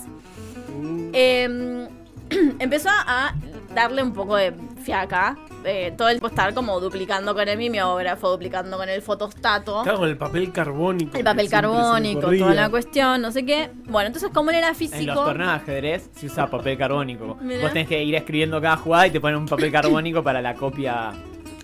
Mm, 0.71 1.09
eh, 1.13 1.87
empezó 2.59 2.89
a 2.91 3.33
darle 3.73 4.03
un 4.03 4.13
poco 4.13 4.35
de 4.35 4.53
fiaca. 4.83 5.37
eh, 5.63 5.93
todo 5.95 6.09
el 6.09 6.15
tiempo 6.15 6.27
estar 6.27 6.53
como 6.53 6.79
duplicando 6.79 7.33
con 7.35 7.47
el 7.47 7.57
mimeógrafo, 7.57 8.31
duplicando 8.31 8.77
con 8.77 8.89
el 8.89 9.01
fotostato. 9.01 9.83
Claro, 9.83 9.99
con 9.99 10.09
el 10.09 10.17
papel 10.17 10.51
carbónico. 10.51 11.17
El 11.17 11.23
papel 11.23 11.45
se 11.45 11.51
carbónico, 11.51 12.21
toda 12.21 12.53
la 12.53 12.69
cuestión, 12.69 13.21
no 13.21 13.31
sé 13.31 13.45
qué. 13.45 13.69
Bueno, 13.85 14.07
entonces 14.07 14.31
como 14.33 14.49
él 14.49 14.57
era 14.57 14.67
En 14.67 14.71
los 14.71 14.77
físico, 14.77 15.13
torneos 15.13 15.49
de 15.51 15.55
ajedrez 15.55 16.09
se 16.15 16.25
usa 16.25 16.47
papel 16.47 16.77
carbónico. 16.77 17.35
Mirá. 17.41 17.61
Vos 17.61 17.73
tenés 17.73 17.87
que 17.87 18.03
ir 18.03 18.15
escribiendo 18.15 18.59
cada 18.61 18.77
jugada 18.77 19.07
y 19.07 19.11
te 19.11 19.21
ponen 19.21 19.37
un 19.37 19.47
papel 19.47 19.71
carbónico 19.71 20.23
para 20.23 20.41
la 20.41 20.55
copia. 20.55 21.11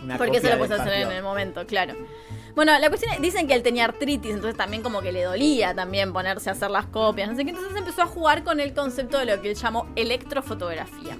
Una 0.03 0.17
porque 0.17 0.37
eso 0.37 0.47
copia 0.47 0.55
lo 0.55 0.65
puedes 0.65 0.79
hacer 0.79 0.93
en 0.93 1.11
el 1.11 1.23
momento, 1.23 1.65
claro. 1.65 1.95
Bueno, 2.55 2.71
la 2.79 2.89
cuestión 2.89 3.13
es, 3.13 3.21
dicen 3.21 3.47
que 3.47 3.53
él 3.53 3.61
tenía 3.61 3.85
artritis, 3.85 4.31
entonces 4.31 4.57
también 4.57 4.81
como 4.81 5.01
que 5.01 5.11
le 5.11 5.21
dolía 5.23 5.75
también 5.75 6.11
ponerse 6.11 6.49
a 6.49 6.53
hacer 6.53 6.71
las 6.71 6.87
copias, 6.87 7.29
no 7.29 7.35
sé 7.35 7.43
qué, 7.45 7.51
entonces 7.51 7.75
empezó 7.75 8.01
a 8.01 8.07
jugar 8.07 8.43
con 8.43 8.59
el 8.59 8.73
concepto 8.73 9.19
de 9.19 9.25
lo 9.25 9.39
que 9.41 9.51
él 9.51 9.55
llamó 9.55 9.85
electrofotografía. 9.95 11.17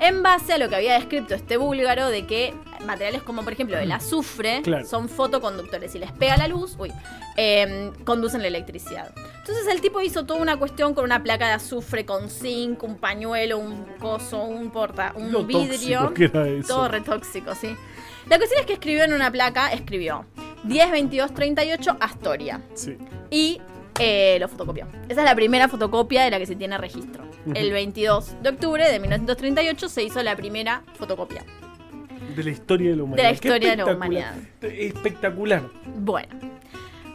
En 0.00 0.22
base 0.22 0.54
a 0.54 0.58
lo 0.58 0.68
que 0.70 0.76
había 0.76 0.94
descrito 0.94 1.34
este 1.34 1.56
búlgaro 1.58 2.08
de 2.08 2.26
que 2.26 2.54
materiales 2.86 3.22
como 3.22 3.42
por 3.44 3.52
ejemplo 3.52 3.76
el 3.78 3.92
azufre 3.92 4.62
Claro. 4.62 4.86
son 4.86 5.08
fotoconductores. 5.10 5.92
Si 5.92 5.98
les 5.98 6.10
pega 6.12 6.36
la 6.38 6.48
luz, 6.48 6.74
uy, 6.78 6.90
eh, 7.36 7.92
conducen 8.04 8.40
la 8.40 8.48
electricidad. 8.48 9.12
Entonces 9.40 9.66
el 9.70 9.80
tipo 9.82 10.00
hizo 10.00 10.24
toda 10.24 10.40
una 10.40 10.56
cuestión 10.56 10.94
con 10.94 11.04
una 11.04 11.22
placa 11.22 11.46
de 11.48 11.52
azufre, 11.52 12.06
con 12.06 12.30
zinc, 12.30 12.82
un 12.82 12.96
pañuelo, 12.96 13.58
un 13.58 13.84
coso, 13.98 14.42
un 14.42 14.70
porta, 14.70 15.12
un 15.16 15.30
Lo 15.32 15.44
vidrio. 15.44 16.00
tóxico 16.08 16.14
que 16.14 16.24
era 16.24 16.48
eso. 16.48 16.68
Todo 16.74 16.88
re 16.88 17.00
tóxico, 17.02 17.54
sí. 17.54 17.76
La 18.28 18.38
cuestión 18.38 18.60
es 18.60 18.66
que 18.66 18.72
escribió 18.74 19.04
en 19.04 19.12
una 19.12 19.30
placa, 19.30 19.70
escribió 19.72 20.24
10, 20.64 20.90
22, 20.92 21.34
38 21.34 21.96
Astoria. 22.00 22.60
Sí. 22.74 22.96
Y 23.30 23.60
eh, 24.00 24.38
lo 24.40 24.48
fotocopió. 24.48 24.86
Esa 25.08 25.20
es 25.20 25.24
la 25.24 25.34
primera 25.34 25.68
fotocopia 25.68 26.24
de 26.24 26.30
la 26.30 26.38
que 26.38 26.46
se 26.46 26.56
tiene 26.56 26.78
registro. 26.78 27.24
El 27.54 27.72
22 27.72 28.42
de 28.42 28.48
octubre 28.48 28.90
de 28.90 28.98
1938 28.98 29.88
se 29.88 30.02
hizo 30.02 30.22
la 30.22 30.36
primera 30.36 30.82
fotocopia. 30.94 31.44
De 32.36 32.44
la 32.44 32.50
historia 32.50 32.90
de 32.90 32.96
la 32.96 33.02
humanidad. 33.02 33.16
De 33.16 33.28
la 33.28 33.34
historia 33.34 33.70
de 33.70 33.76
la 33.76 33.82
espectacular. 33.84 34.34
Espectacular. 34.62 35.62
Bueno. 35.96 36.60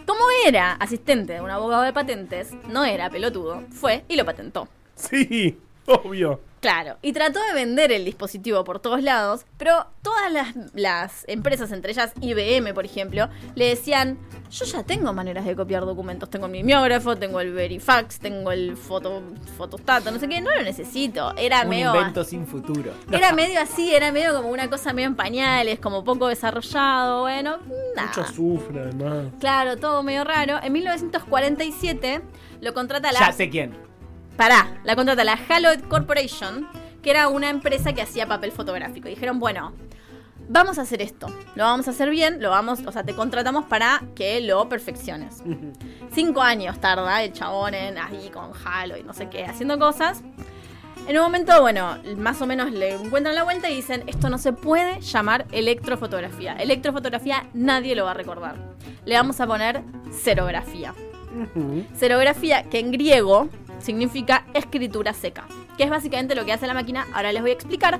Como 0.05 0.23
era 0.45 0.73
asistente 0.73 1.33
de 1.33 1.41
un 1.41 1.49
abogado 1.49 1.81
de 1.81 1.91
patentes, 1.91 2.51
no 2.69 2.85
era 2.85 3.09
pelotudo, 3.09 3.63
fue 3.71 4.03
y 4.07 4.15
lo 4.15 4.25
patentó. 4.25 4.67
Sí, 4.93 5.57
obvio. 5.87 6.41
Claro, 6.65 6.97
y 7.03 7.13
trató 7.13 7.39
de 7.43 7.53
vender 7.53 7.91
el 7.91 8.05
dispositivo 8.05 8.63
por 8.63 8.79
todos 8.79 9.03
lados, 9.03 9.45
pero 9.55 9.85
todas 10.01 10.31
las, 10.31 10.55
las 10.73 11.23
empresas, 11.27 11.71
entre 11.71 11.91
ellas 11.91 12.11
IBM, 12.21 12.73
por 12.73 12.85
ejemplo, 12.85 13.29
le 13.53 13.67
decían, 13.67 14.17
yo 14.49 14.65
ya 14.65 14.81
tengo 14.81 15.13
maneras 15.13 15.45
de 15.45 15.55
copiar 15.55 15.85
documentos, 15.85 16.27
tengo 16.27 16.47
el 16.47 16.51
mimeógrafo, 16.51 17.17
tengo 17.17 17.39
el 17.39 17.53
Verifax, 17.53 18.17
tengo 18.17 18.51
el 18.51 18.75
foto, 18.77 19.21
fotostato, 19.55 20.09
no 20.09 20.17
sé 20.17 20.27
qué, 20.27 20.41
no 20.41 20.49
lo 20.55 20.63
necesito. 20.63 21.35
Era 21.37 21.61
Un 21.61 21.69
medio... 21.69 21.95
invento 21.95 22.23
sin 22.23 22.47
futuro. 22.47 22.93
Era 23.11 23.31
medio 23.31 23.61
así, 23.61 23.93
era 23.93 24.11
medio 24.11 24.33
como 24.33 24.49
una 24.49 24.67
cosa 24.67 24.91
medio 24.91 25.09
en 25.09 25.15
pañales, 25.15 25.77
como 25.77 26.03
poco 26.03 26.29
desarrollado, 26.29 27.21
bueno, 27.21 27.59
nada. 27.95 28.07
Mucho 28.07 28.21
azufre, 28.21 28.81
además. 28.81 29.27
Claro, 29.39 29.77
todo 29.77 30.01
medio 30.01 30.23
raro. 30.23 30.59
En 30.63 30.73
1947 30.73 32.21
lo 32.61 32.73
contrata 32.73 33.11
la... 33.11 33.19
Ya 33.19 33.31
sé 33.31 33.51
quién. 33.51 33.85
Pará, 34.37 34.79
la 34.83 34.95
contrata 34.95 35.23
la 35.23 35.39
Haloid 35.47 35.81
Corporation, 35.87 36.67
que 37.01 37.09
era 37.09 37.29
una 37.29 37.49
empresa 37.49 37.93
que 37.93 38.01
hacía 38.01 38.27
papel 38.27 38.51
fotográfico. 38.51 39.07
Y 39.07 39.11
dijeron, 39.11 39.39
bueno, 39.39 39.73
vamos 40.49 40.77
a 40.77 40.81
hacer 40.81 41.01
esto. 41.01 41.27
Lo 41.55 41.63
vamos 41.63 41.87
a 41.87 41.91
hacer 41.91 42.09
bien, 42.09 42.41
lo 42.41 42.49
vamos, 42.49 42.81
o 42.85 42.91
sea, 42.91 43.03
te 43.03 43.15
contratamos 43.15 43.65
para 43.65 44.01
que 44.15 44.41
lo 44.41 44.67
perfecciones. 44.67 45.41
Cinco 46.13 46.41
años 46.41 46.79
tarda 46.79 47.23
el 47.23 47.31
chabón 47.31 47.73
en 47.75 47.97
ahí 47.97 48.29
con 48.29 48.51
Haloid, 48.65 49.05
no 49.05 49.13
sé 49.13 49.29
qué, 49.29 49.45
haciendo 49.45 49.79
cosas. 49.79 50.21
En 51.07 51.15
un 51.17 51.23
momento, 51.23 51.61
bueno, 51.61 51.97
más 52.17 52.41
o 52.41 52.47
menos 52.47 52.71
le 52.71 52.95
encuentran 52.95 53.35
la 53.35 53.43
vuelta 53.43 53.69
y 53.69 53.75
dicen, 53.75 54.03
esto 54.07 54.27
no 54.29 54.37
se 54.37 54.53
puede 54.53 55.01
llamar 55.01 55.45
electrofotografía. 55.51 56.53
Electrofotografía 56.53 57.45
nadie 57.53 57.95
lo 57.95 58.05
va 58.05 58.11
a 58.11 58.15
recordar. 58.15 58.55
Le 59.05 59.15
vamos 59.15 59.39
a 59.39 59.45
poner 59.45 59.83
serografía. 60.11 60.95
Serografía, 61.93 62.63
que 62.63 62.79
en 62.79 62.91
griego 62.91 63.49
significa 63.85 64.45
escritura 64.53 65.13
seca, 65.13 65.47
que 65.77 65.83
es 65.83 65.89
básicamente 65.89 66.35
lo 66.35 66.43
que 66.43 66.51
hace 66.51 66.67
la 66.67 66.73
máquina, 66.73 67.07
ahora 67.13 67.31
les 67.31 67.41
voy 67.41 67.51
a 67.51 67.53
explicar, 67.53 67.99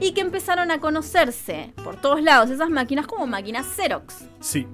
y 0.00 0.12
que 0.12 0.20
empezaron 0.20 0.70
a 0.70 0.78
conocerse 0.78 1.72
por 1.82 2.00
todos 2.00 2.22
lados 2.22 2.50
esas 2.50 2.70
máquinas 2.70 3.06
como 3.06 3.26
máquinas 3.26 3.66
Xerox. 3.66 4.26
Sí. 4.40 4.66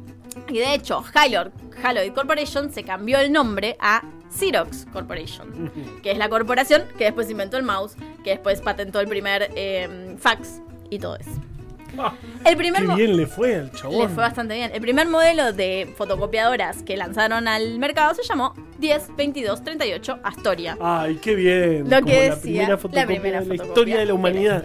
Y 0.49 0.59
de 0.59 0.75
hecho, 0.75 1.03
Haloid 1.15 2.13
Corporation 2.13 2.73
se 2.73 2.85
cambió 2.85 3.19
el 3.19 3.33
nombre 3.33 3.77
a 3.81 4.03
Xerox 4.31 4.87
Corporation, 4.93 5.71
que 6.03 6.13
es 6.13 6.19
la 6.19 6.29
corporación 6.29 6.85
que 6.97 7.05
después 7.05 7.31
inventó 7.31 7.57
el 7.57 7.65
mouse, 7.65 7.97
que 8.25 8.31
después 8.31 8.61
patentó 8.61 9.01
el 9.01 9.09
primer 9.09 9.51
eh, 9.55 10.17
fax 10.19 10.61
y 10.91 10.99
todo 10.99 11.17
eso. 11.17 11.52
El 12.45 12.57
primer 12.57 12.87
qué 12.87 12.95
bien 12.95 13.17
le 13.17 13.27
fue 13.27 13.55
al 13.57 13.71
chabón. 13.73 13.99
le 14.01 14.09
fue 14.09 14.23
bastante 14.23 14.55
bien. 14.55 14.71
El 14.75 14.81
primer 14.81 15.09
modelo 15.09 15.53
de 15.53 15.93
fotocopiadoras 15.97 16.83
que 16.83 16.97
lanzaron 16.97 17.49
al 17.49 17.79
mercado 17.79 18.15
se 18.15 18.23
llamó 18.23 18.55
102238 18.81 20.19
Astoria. 20.23 20.77
Ay, 20.81 21.17
qué 21.17 21.35
bien. 21.35 21.89
Lo 21.89 21.97
Como 21.97 22.07
que 22.07 22.29
la 22.29 22.35
decía, 22.35 22.41
primera 22.41 22.69
la 22.69 22.77
fotocopia 22.79 23.07
primera 23.07 23.41
de 23.41 23.47
la 23.47 23.55
fotocopia 23.55 23.67
historia 23.67 23.95
de 23.95 23.99
la 23.99 24.01
de 24.01 24.07
la 24.07 24.15
humanidad. 24.15 24.65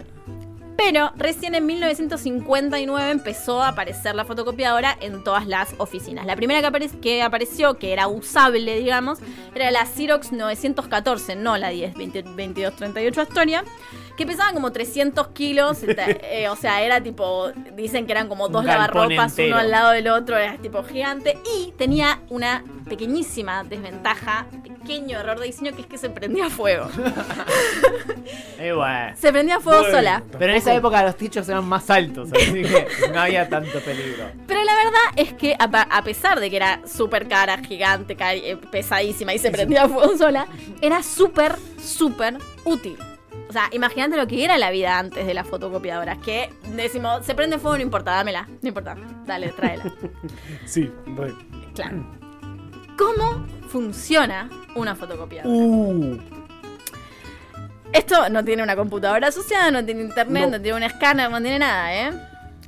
Pero 0.78 1.12
recién 1.16 1.56
en 1.56 1.66
1959 1.66 3.10
empezó 3.12 3.62
a 3.64 3.70
aparecer 3.70 4.14
la 4.16 4.26
fotocopiadora 4.26 4.96
en 5.02 5.24
todas 5.24 5.48
las 5.48 5.74
oficinas. 5.80 6.26
La 6.26 6.36
primera 6.36 6.62
que, 6.62 6.68
apare- 6.68 7.00
que 7.00 7.24
apareció, 7.24 7.78
que 7.80 7.94
era 7.94 8.08
usable, 8.08 8.78
digamos, 8.80 9.20
era 9.56 9.72
la 9.72 9.86
Xerox 9.86 10.32
914, 10.32 11.36
no 11.36 11.58
la 11.58 11.72
102238 11.72 13.22
Astoria, 13.22 13.64
que 14.18 14.26
pesaba 14.26 14.54
como 14.54 14.72
300 14.72 15.28
kilos. 15.30 15.80
eh, 15.88 16.48
o 16.50 16.56
sea, 16.56 16.82
era 16.84 17.02
tipo, 17.02 17.52
dicen 17.76 18.06
que 18.06 18.12
eran 18.12 18.28
como 18.28 18.48
dos 18.48 18.64
lavarropas, 18.64 19.32
entero. 19.32 19.48
uno 19.56 19.58
al 19.58 19.72
lado 19.72 19.92
del 19.92 20.08
otro, 20.10 20.38
era 20.38 20.58
tipo 20.58 20.84
gigante. 20.84 21.38
Y 21.60 21.72
tenía 21.72 22.22
una 22.30 22.64
pequeñísima 22.88 23.64
desventaja, 23.64 24.46
pequeño 24.88 25.20
error 25.20 25.38
de 25.38 25.48
diseño, 25.48 25.76
que 25.76 25.82
es 25.82 25.88
que 25.88 25.98
se 25.98 26.10
prendía 26.10 26.50
fuego. 26.50 26.90
Se 29.16 29.32
prendía 29.32 29.60
fuego 29.60 29.86
sola. 29.86 30.24
Pero 30.38 30.52
en 30.52 30.58
esa 30.58 30.74
época 30.74 31.04
los 31.04 31.16
tichos 31.16 31.48
eran 31.48 31.66
más 31.66 31.90
altos, 31.90 32.30
así 32.34 32.64
que 32.64 32.88
no 33.14 33.20
había 33.20 33.48
tanto 33.48 33.80
peligro. 33.82 34.32
Pero 34.48 34.64
la 34.64 34.76
verdad 34.76 35.02
es 35.16 35.34
que 35.34 35.56
a, 35.58 36.02
pesar 36.04 36.40
de 36.40 36.50
que 36.50 36.56
era 36.56 36.82
súper 36.86 37.28
cara, 37.28 37.58
gigante, 37.60 38.18
eh, 38.20 38.58
pesadísima 38.72 39.34
y 39.34 39.40
se 39.40 39.52
prendía 39.52 39.84
a 39.84 39.90
fuego 39.90 40.18
sola, 40.18 40.48
era 40.82 41.04
súper, 41.04 41.56
súper 41.80 42.38
útil. 42.66 42.98
O 43.48 43.54
sea, 43.54 43.70
imagínate 43.72 44.18
lo 44.18 44.28
que 44.28 44.44
era 44.44 44.58
la 44.58 44.72
vida 44.72 44.98
antes 44.98 45.26
de 45.26 45.34
las 45.34 45.48
fotocopiadoras. 45.48 46.18
Que 46.18 46.50
decimos, 46.76 47.26
se 47.26 47.36
prende 47.36 47.60
fuego, 47.60 47.78
no 47.78 47.84
importa, 47.84 48.12
dámela. 48.12 48.48
No 48.62 48.68
importa, 48.68 48.98
dale, 49.26 49.50
tráela. 49.50 49.94
Sí, 50.66 50.92
re. 51.16 51.34
Claro. 51.76 52.17
¿Cómo 52.98 53.46
funciona 53.70 54.50
una 54.76 54.96
fotocopiadora? 54.96 55.54
Uh, 55.56 56.18
Esto 57.94 58.30
no 58.30 58.44
tiene 58.44 58.64
una 58.64 58.76
computadora 58.76 59.28
asociada, 59.28 59.72
no 59.72 59.84
tiene 59.86 60.02
internet, 60.02 60.46
no, 60.46 60.58
No. 60.58 60.62
tiene 60.62 60.78
un 60.78 60.84
escáner, 60.84 61.30
no 61.30 61.42
tiene 61.42 61.60
nada, 61.60 61.94
¿eh? 61.96 62.12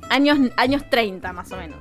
Años, 0.08 0.38
años 0.56 0.88
30 0.90 1.32
más 1.32 1.50
o 1.52 1.56
menos. 1.56 1.78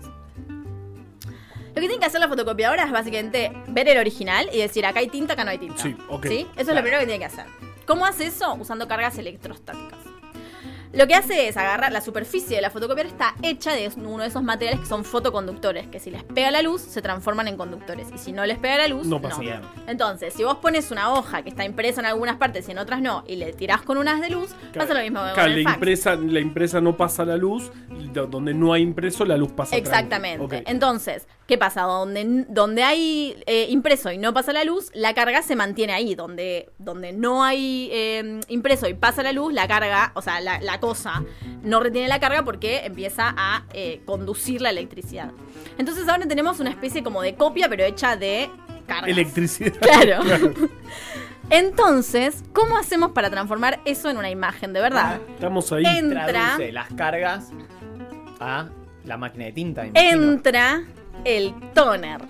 Lo 1.69 1.75
que 1.75 1.81
tiene 1.88 1.99
que 1.99 2.05
hacer 2.05 2.19
la 2.19 2.27
fotocopiadora 2.27 2.83
es 2.83 2.91
básicamente 2.91 3.51
ver 3.67 3.88
el 3.88 3.97
original 3.97 4.49
y 4.51 4.57
decir 4.59 4.85
acá 4.85 4.99
hay 4.99 5.07
tinta, 5.07 5.33
acá 5.33 5.43
no 5.45 5.51
hay 5.51 5.57
tinta. 5.59 5.81
Sí, 5.81 5.95
ok. 6.09 6.25
Eso 6.25 6.47
es 6.57 6.67
lo 6.67 6.81
primero 6.81 6.99
que 6.99 7.05
tiene 7.05 7.19
que 7.19 7.25
hacer. 7.25 7.45
¿Cómo 7.85 8.05
hace 8.05 8.27
eso? 8.27 8.53
Usando 8.55 8.88
cargas 8.88 9.17
electrostáticas. 9.17 9.88
Lo 10.91 11.06
que 11.08 11.13
hace 11.13 11.47
es 11.47 11.56
agarrar 11.56 11.91
la 11.91 12.02
superficie 12.02 12.56
de 12.56 12.63
la 12.63 12.71
fotocopiadora 12.71 13.13
está 13.13 13.36
hecha 13.43 13.73
de 13.73 13.91
uno 13.97 14.23
de 14.23 14.28
esos 14.28 14.41
materiales 14.41 14.80
que 14.80 14.88
son 14.88 15.06
fotoconductores, 15.06 15.88
que 15.88 15.99
si 15.99 16.10
les 16.10 16.23
pega 16.23 16.49
la 16.49 16.63
luz 16.63 16.82
se 16.82 17.02
transforman 17.04 17.47
en 17.47 17.58
conductores 17.58 18.08
y 18.13 18.17
si 18.17 18.32
no 18.32 18.43
les 18.47 18.58
pega 18.58 18.78
la 18.80 18.88
luz 18.88 19.06
No 19.06 19.21
pasa 19.21 19.39
nada. 19.43 19.62
entonces, 19.88 20.34
si 20.34 20.43
vos 20.43 20.58
pones 20.58 20.89
una 20.89 21.13
hoja 21.13 21.43
que 21.43 21.49
está 21.49 21.63
impresa 21.63 22.02
en 22.02 22.08
algunas 22.08 22.38
partes 22.38 22.67
y 22.67 22.71
en 22.71 22.80
otras 22.80 23.02
no, 23.02 23.23
y 23.28 23.36
le 23.36 23.54
tirás 23.54 23.84
con 23.84 23.99
unas 23.99 24.19
de 24.19 24.32
luz, 24.32 24.56
pasa 24.73 24.95
lo 24.95 25.02
mismo 25.02 25.19
que 25.19 25.34
Claro, 25.34 25.41
con 25.43 25.52
el 25.52 25.63
la 25.63 25.69
fax. 25.69 25.75
impresa, 25.78 26.15
la 26.15 26.39
impresa 26.39 26.82
no 26.82 26.97
pasa 26.97 27.23
la 27.23 27.38
luz, 27.38 27.71
donde 28.12 28.56
no 28.56 28.73
hay 28.73 28.82
impreso 28.82 29.25
la 29.25 29.38
luz 29.38 29.52
pasa 29.52 29.75
Exactamente. 29.75 30.63
Entonces, 30.65 31.28
¿qué 31.49 31.57
pasa? 31.57 31.81
Donde, 31.81 32.45
donde 32.47 32.83
hay 32.83 33.35
eh, 33.47 33.65
impreso 33.69 34.12
y 34.12 34.19
no 34.19 34.33
pasa 34.35 34.53
la 34.53 34.63
luz, 34.63 34.91
la 34.93 35.15
carga 35.15 35.41
se 35.41 35.55
mantiene 35.55 35.93
ahí. 35.93 36.13
Donde, 36.13 36.69
donde 36.77 37.12
no 37.12 37.43
hay 37.43 37.89
eh, 37.91 38.39
impreso 38.49 38.88
y 38.88 38.93
pasa 38.93 39.23
la 39.23 39.33
luz, 39.33 39.51
la 39.51 39.67
carga, 39.67 40.12
o 40.13 40.21
sea, 40.21 40.39
la, 40.41 40.62
la 40.62 40.79
cosa 40.79 41.23
no 41.63 41.79
retiene 41.79 42.07
la 42.07 42.19
carga 42.19 42.45
porque 42.45 42.85
empieza 42.85 43.33
a 43.35 43.65
eh, 43.73 44.01
conducir 44.05 44.62
la 44.62 44.69
electricidad. 44.69 45.31
Entonces 45.79 46.07
ahora 46.07 46.27
tenemos 46.27 46.59
una 46.59 46.69
especie 46.69 47.01
como 47.03 47.23
de 47.23 47.33
copia, 47.33 47.67
pero 47.67 47.83
hecha 47.83 48.15
de 48.15 48.51
cargas. 48.85 49.09
Electricidad. 49.09 49.73
Claro. 49.81 50.21
Entonces, 51.49 52.43
¿cómo 52.53 52.77
hacemos 52.77 53.12
para 53.12 53.31
transformar 53.31 53.79
eso 53.85 54.07
en 54.12 54.17
una 54.17 54.29
imagen 54.29 54.71
de 54.71 54.81
verdad? 54.81 55.19
Estamos 55.29 55.71
ahí. 55.71 55.83
Entra. 55.83 56.27
Traduce 56.27 56.71
las 56.71 56.93
cargas 56.93 57.49
a 58.39 58.69
la 59.03 59.17
máquina 59.17 59.45
de 59.45 59.51
tinta. 59.53 59.88
imagino. 59.88 60.12
Entra 60.12 60.83
el 61.25 61.53
toner, 61.73 62.21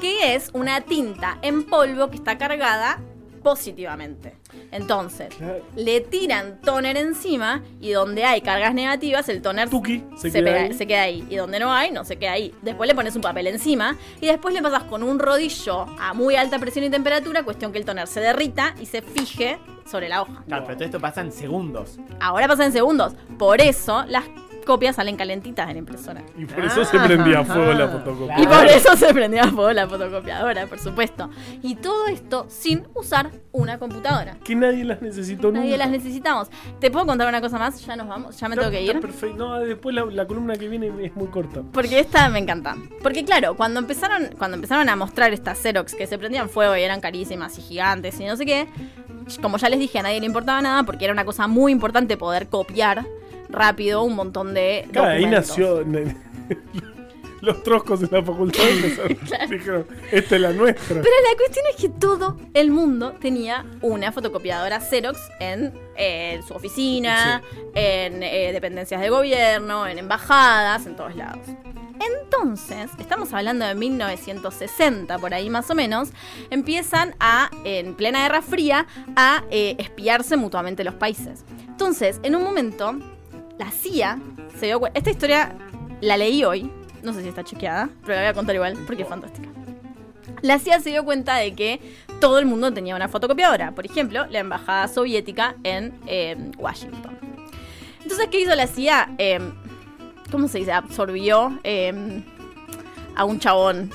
que 0.00 0.34
es 0.34 0.50
una 0.52 0.80
tinta 0.80 1.38
en 1.42 1.64
polvo 1.64 2.08
que 2.10 2.16
está 2.16 2.38
cargada 2.38 3.00
positivamente. 3.42 4.34
Entonces, 4.72 5.28
Claro. 5.34 5.62
le 5.76 6.00
tiran 6.00 6.60
toner 6.60 6.96
encima 6.96 7.62
y 7.80 7.90
donde 7.92 8.24
hay 8.24 8.40
cargas 8.40 8.74
negativas, 8.74 9.28
el 9.28 9.40
toner 9.42 9.70
Tuki, 9.70 10.04
se 10.16 10.30
se, 10.30 10.42
queda 10.42 10.50
pega- 10.68 10.74
se 10.74 10.86
queda 10.86 11.02
ahí. 11.02 11.26
Y 11.30 11.36
donde 11.36 11.58
no 11.60 11.72
hay, 11.72 11.90
no 11.90 12.04
se 12.04 12.16
queda 12.16 12.32
ahí. 12.32 12.52
Después 12.62 12.88
le 12.88 12.94
pones 12.94 13.14
un 13.16 13.22
papel 13.22 13.46
encima 13.46 13.96
y 14.20 14.26
después 14.26 14.52
le 14.54 14.60
pasas 14.60 14.82
con 14.84 15.02
un 15.02 15.18
rodillo 15.18 15.86
a 16.00 16.12
muy 16.14 16.34
alta 16.36 16.58
presión 16.58 16.84
y 16.84 16.90
temperatura, 16.90 17.42
cuestión 17.44 17.72
que 17.72 17.78
el 17.78 17.84
toner 17.84 18.06
se 18.08 18.20
derrita 18.20 18.74
y 18.80 18.86
se 18.86 19.02
fije 19.02 19.58
sobre 19.90 20.08
la 20.08 20.22
hoja. 20.22 20.42
Claro, 20.46 20.64
pero 20.66 20.76
todo 20.76 20.84
esto 20.84 21.00
pasa 21.00 21.20
en 21.22 21.32
segundos. 21.32 21.98
Ahora 22.20 22.48
pasa 22.48 22.66
en 22.66 22.72
segundos. 22.72 23.14
Por 23.38 23.60
eso 23.60 24.04
las 24.08 24.24
copias 24.68 24.96
salen 24.96 25.16
calentitas 25.16 25.66
en 25.68 25.72
la 25.74 25.78
impresora. 25.84 26.22
Y 26.36 26.44
por 26.44 26.64
eso 26.64 26.84
se 26.84 26.98
prendía 27.00 27.40
a 27.40 27.44
fuego 27.44 27.72
la 27.72 27.84
Ah, 27.84 27.88
fotocopia. 27.88 28.40
Y 28.40 28.46
por 28.46 28.66
eso 28.66 28.96
se 28.96 29.12
prendía 29.14 29.42
a 29.44 29.48
fuego 29.48 29.72
la 29.72 29.88
fotocopiadora, 29.88 30.66
por 30.66 30.78
supuesto. 30.78 31.30
Y 31.62 31.74
todo 31.76 32.06
esto 32.06 32.46
sin 32.48 32.86
usar 32.94 33.30
una 33.52 33.78
computadora. 33.78 34.36
Que 34.44 34.54
nadie 34.54 34.84
las 34.84 35.00
necesitó 35.02 35.48
nunca. 35.48 35.60
Nadie 35.60 35.76
las 35.78 35.90
necesitamos. 35.90 36.48
¿Te 36.78 36.90
puedo 36.90 37.06
contar 37.06 37.26
una 37.28 37.40
cosa 37.40 37.58
más? 37.58 37.84
Ya 37.84 37.96
nos 37.96 38.06
vamos, 38.06 38.38
ya 38.38 38.48
me 38.48 38.54
Está- 38.54 38.70
tengo 38.70 38.78
que 38.78 38.82
ir. 38.84 39.00
perfecto. 39.00 39.36
No, 39.38 39.58
después 39.60 39.94
la, 39.94 40.04
la 40.04 40.26
columna 40.26 40.54
que 40.56 40.68
viene 40.68 40.92
es 41.02 41.16
muy 41.16 41.28
corta. 41.28 41.62
Porque 41.72 41.98
esta 41.98 42.28
me 42.28 42.38
encanta. 42.38 42.76
Porque 43.02 43.24
claro, 43.24 43.56
cuando 43.56 43.80
empezaron, 43.80 44.28
cuando 44.38 44.56
empezaron 44.56 44.88
a 44.88 44.96
mostrar 44.96 45.32
estas 45.32 45.58
Xerox 45.58 45.94
que 45.94 46.06
se 46.06 46.18
prendían 46.18 46.48
fuego 46.48 46.76
y 46.76 46.82
eran 46.82 47.00
carísimas 47.00 47.58
y 47.58 47.62
gigantes 47.62 48.20
y 48.20 48.26
no 48.26 48.36
sé 48.36 48.44
qué, 48.44 48.68
como 49.40 49.56
ya 49.58 49.68
les 49.68 49.78
dije, 49.78 49.98
a 49.98 50.02
nadie 50.02 50.20
le 50.20 50.26
importaba 50.26 50.60
nada 50.60 50.82
porque 50.84 51.04
era 51.04 51.12
una 51.14 51.24
cosa 51.24 51.46
muy 51.46 51.72
importante 51.72 52.16
poder 52.16 52.48
copiar 52.48 53.06
rápido 53.48 54.02
un 54.02 54.14
montón 54.14 54.54
de 54.54 54.86
Claro, 54.92 55.08
ahí 55.10 55.26
nació. 55.26 55.84
Los 57.40 57.62
troscos 57.62 58.00
de 58.00 58.08
la 58.10 58.20
facultad 58.20 58.64
empezaron- 58.68 59.48
dijeron, 59.50 59.86
esta 60.10 60.34
es 60.34 60.40
la 60.40 60.52
nuestra. 60.52 61.00
Pero 61.00 61.14
la 61.30 61.36
cuestión 61.36 61.64
es 61.70 61.76
que 61.80 61.88
todo 61.88 62.36
el 62.52 62.72
mundo 62.72 63.12
tenía 63.20 63.64
una 63.80 64.10
fotocopiadora 64.10 64.80
Xerox 64.80 65.20
en 65.38 65.72
en 65.94 66.42
su 66.42 66.54
oficina, 66.54 67.42
en 67.74 68.22
eh, 68.24 68.52
dependencias 68.52 69.00
de 69.00 69.08
gobierno, 69.10 69.86
en 69.86 69.98
embajadas, 69.98 70.86
en 70.86 70.96
todos 70.96 71.14
lados. 71.14 71.46
Entonces, 72.22 72.90
estamos 73.00 73.32
hablando 73.32 73.66
de 73.66 73.74
1960, 73.74 75.18
por 75.18 75.34
ahí 75.34 75.50
más 75.50 75.68
o 75.70 75.74
menos, 75.74 76.10
empiezan 76.50 77.14
a, 77.18 77.50
en 77.64 77.94
plena 77.94 78.22
Guerra 78.22 78.42
Fría, 78.42 78.86
a 79.16 79.42
eh, 79.50 79.74
espiarse 79.78 80.36
mutuamente 80.36 80.84
los 80.84 80.94
países. 80.94 81.44
Entonces, 81.68 82.20
en 82.22 82.36
un 82.36 82.44
momento, 82.44 82.96
la 83.58 83.70
CIA 83.70 84.18
se 84.58 84.66
dio 84.66 84.80
cuenta. 84.80 84.98
Esta 84.98 85.10
historia 85.10 85.54
la 86.00 86.16
leí 86.16 86.44
hoy, 86.44 86.70
no 87.02 87.12
sé 87.12 87.22
si 87.22 87.28
está 87.28 87.44
chequeada, 87.44 87.88
pero 88.02 88.14
la 88.14 88.20
voy 88.22 88.28
a 88.30 88.34
contar 88.34 88.54
igual 88.54 88.76
porque 88.86 89.02
es 89.02 89.08
fantástica. 89.08 89.48
La 90.42 90.58
CIA 90.58 90.80
se 90.80 90.90
dio 90.90 91.04
cuenta 91.04 91.36
de 91.36 91.54
que 91.54 91.80
todo 92.20 92.38
el 92.38 92.46
mundo 92.46 92.72
tenía 92.72 92.94
una 92.94 93.08
fotocopiadora. 93.08 93.72
Por 93.72 93.86
ejemplo, 93.86 94.26
la 94.26 94.38
embajada 94.38 94.86
soviética 94.88 95.56
en 95.64 95.98
eh, 96.06 96.36
Washington. 96.58 97.18
Entonces, 98.02 98.28
¿qué 98.30 98.40
hizo 98.40 98.54
la 98.54 98.66
CIA? 98.66 99.14
Eh, 99.18 99.40
¿Cómo 100.30 100.46
se 100.48 100.58
dice? 100.58 100.72
Absorbió 100.72 101.58
eh, 101.64 102.22
a 103.16 103.24
un 103.24 103.38
chabón. 103.40 103.90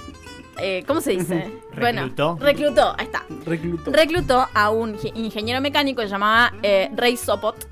Eh, 0.59 0.83
¿Cómo 0.85 0.99
se 1.01 1.11
dice? 1.11 1.51
Reclutó. 1.73 2.35
Bueno, 2.35 2.45
reclutó, 2.45 2.95
ahí 2.97 3.05
está. 3.05 3.23
Reclutó. 3.45 3.91
Reclutó 3.91 4.47
a 4.53 4.69
un 4.69 4.99
ge- 4.99 5.11
ingeniero 5.15 5.61
mecánico 5.61 6.01
que 6.01 6.07
se 6.07 6.11
llamaba 6.11 6.53
eh, 6.61 6.89
Ray 6.95 7.17
Sopot, 7.17 7.67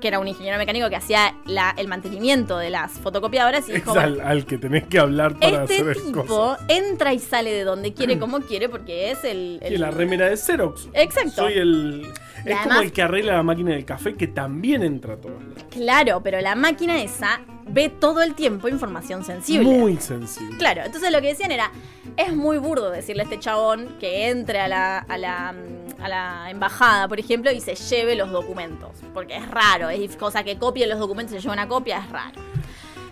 que 0.00 0.08
era 0.08 0.18
un 0.18 0.26
ingeniero 0.28 0.58
mecánico 0.58 0.88
que 0.90 0.96
hacía 0.96 1.34
la- 1.46 1.74
el 1.76 1.86
mantenimiento 1.88 2.58
de 2.58 2.70
las 2.70 2.92
fotocopiadoras 2.92 3.68
y 3.68 3.72
Es 3.72 3.84
dijo, 3.84 3.98
al, 3.98 4.20
al 4.20 4.46
que 4.46 4.58
tenés 4.58 4.84
que 4.88 4.98
hablar 4.98 5.38
para 5.38 5.62
este 5.64 5.74
hacer 5.82 5.96
tipo 5.96 6.26
cosas. 6.26 6.64
entra 6.68 7.12
y 7.12 7.18
sale 7.18 7.52
de 7.52 7.64
donde 7.64 7.92
quiere, 7.94 8.18
como 8.18 8.40
quiere, 8.40 8.68
porque 8.68 9.10
es 9.10 9.22
el... 9.24 9.58
el- 9.62 9.74
Y 9.74 9.76
la 9.78 9.90
remera 9.90 10.28
de 10.28 10.36
Xerox. 10.36 10.88
Exacto. 10.94 11.32
Soy 11.42 11.54
el. 11.54 12.06
Es 12.44 12.56
como 12.60 12.80
el 12.80 12.90
que 12.90 13.02
arregla 13.02 13.34
la 13.34 13.42
máquina 13.42 13.72
del 13.72 13.84
café 13.84 14.14
que 14.14 14.26
también 14.26 14.82
entra 14.82 15.14
a 15.14 15.16
todos 15.18 15.42
lados. 15.44 15.64
Claro, 15.70 16.22
pero 16.22 16.40
la 16.40 16.54
máquina 16.54 17.02
esa 17.02 17.40
ve 17.70 17.88
todo 17.88 18.22
el 18.22 18.34
tiempo 18.34 18.68
información 18.68 19.24
sensible. 19.24 19.68
Muy 19.68 19.96
sensible. 19.96 20.58
Claro, 20.58 20.82
entonces 20.84 21.10
lo 21.10 21.20
que 21.20 21.28
decían 21.28 21.52
era, 21.52 21.70
es 22.16 22.34
muy 22.34 22.58
burdo 22.58 22.90
decirle 22.90 23.22
a 23.22 23.24
este 23.24 23.38
chabón 23.38 23.96
que 24.00 24.28
entre 24.28 24.60
a 24.60 24.68
la, 24.68 24.98
a 24.98 25.18
la, 25.18 25.54
a 26.00 26.08
la 26.08 26.50
embajada, 26.50 27.08
por 27.08 27.20
ejemplo, 27.20 27.50
y 27.52 27.60
se 27.60 27.74
lleve 27.74 28.14
los 28.14 28.30
documentos. 28.30 28.90
Porque 29.14 29.36
es 29.36 29.48
raro, 29.48 29.88
es 29.88 30.16
cosa 30.16 30.44
que 30.44 30.58
copie 30.58 30.86
los 30.86 30.98
documentos 30.98 31.32
y 31.32 31.36
se 31.36 31.42
lleve 31.42 31.54
una 31.54 31.68
copia, 31.68 31.98
es 31.98 32.10
raro. 32.10 32.40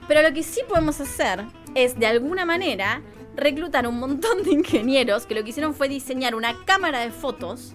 Pero 0.07 0.23
lo 0.23 0.33
que 0.33 0.43
sí 0.43 0.63
podemos 0.67 1.01
hacer 1.01 1.45
es, 1.75 1.99
de 1.99 2.07
alguna 2.07 2.45
manera, 2.45 3.03
reclutar 3.39 3.87
un 3.87 3.99
montón 3.99 4.43
de 4.43 4.51
ingenieros 4.53 5.27
que 5.27 5.35
lo 5.35 5.43
que 5.45 5.51
hicieron 5.51 5.75
fue 5.75 5.89
diseñar 5.89 6.35
una 6.35 6.55
cámara 6.65 7.01
de 7.01 7.11
fotos 7.11 7.75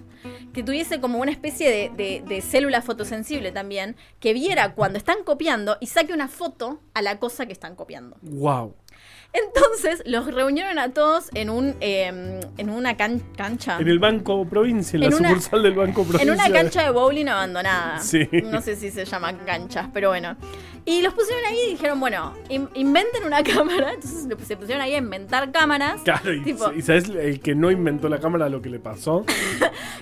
que 0.54 0.62
tuviese 0.62 1.00
como 1.00 1.18
una 1.18 1.30
especie 1.32 1.68
de, 1.70 1.90
de- 1.96 2.22
de 2.26 2.40
célula 2.40 2.80
fotosensible 2.80 3.52
también, 3.52 3.96
que 4.20 4.32
viera 4.32 4.72
cuando 4.74 4.96
están 4.98 5.18
copiando 5.24 5.76
y 5.80 5.86
saque 5.88 6.14
una 6.14 6.28
foto 6.28 6.80
a 6.94 7.02
la 7.02 7.18
cosa 7.18 7.44
que 7.44 7.52
están 7.52 7.74
copiando. 7.76 8.16
Wow. 8.22 8.74
Entonces 9.32 10.00
los 10.06 10.32
reunieron 10.32 10.78
a 10.78 10.92
todos 10.92 11.28
en 11.34 11.50
un 11.50 11.74
eh, 11.80 12.40
en 12.56 12.70
una 12.70 12.96
can- 12.96 13.20
cancha. 13.36 13.78
En 13.80 13.88
el 13.88 13.98
Banco 13.98 14.46
Provincia, 14.48 14.96
en, 14.96 15.02
En 15.02 15.10
la 15.10 15.16
una- 15.16 15.28
sucursal 15.30 15.62
del 15.64 15.74
Banco 15.74 16.04
Provincia. 16.04 16.22
En 16.22 16.30
una 16.30 16.48
cancha 16.50 16.84
de 16.84 16.90
bowling 16.90 17.26
abandonada. 17.26 17.98
Sí. 17.98 18.28
No 18.44 18.62
sé 18.62 18.76
si 18.76 18.90
se 18.92 19.04
llaman 19.04 19.38
canchas, 19.44 19.88
pero 19.92 20.10
bueno. 20.10 20.36
Y 20.86 21.00
los 21.00 21.14
pusieron 21.14 21.42
ahí 21.46 21.58
y 21.66 21.70
dijeron, 21.70 21.98
bueno, 21.98 22.34
in- 22.50 22.68
inventen 22.74 23.24
una 23.24 23.42
cámara. 23.54 23.94
Entonces 23.94 24.28
se 24.46 24.56
pusieron 24.56 24.82
ahí 24.82 24.94
a 24.94 24.98
inventar 24.98 25.50
cámaras. 25.50 26.02
Claro, 26.02 26.32
y, 26.32 26.42
Tipo- 26.42 26.72
y 26.76 26.82
sabes 26.82 27.08
el 27.08 27.40
que 27.40 27.54
no 27.54 27.70
inventó 27.70 28.08
la 28.10 28.18
cámara 28.20 28.48
lo 28.50 28.60
que 28.60 28.68
le 28.68 28.78
pasó. 28.78 29.24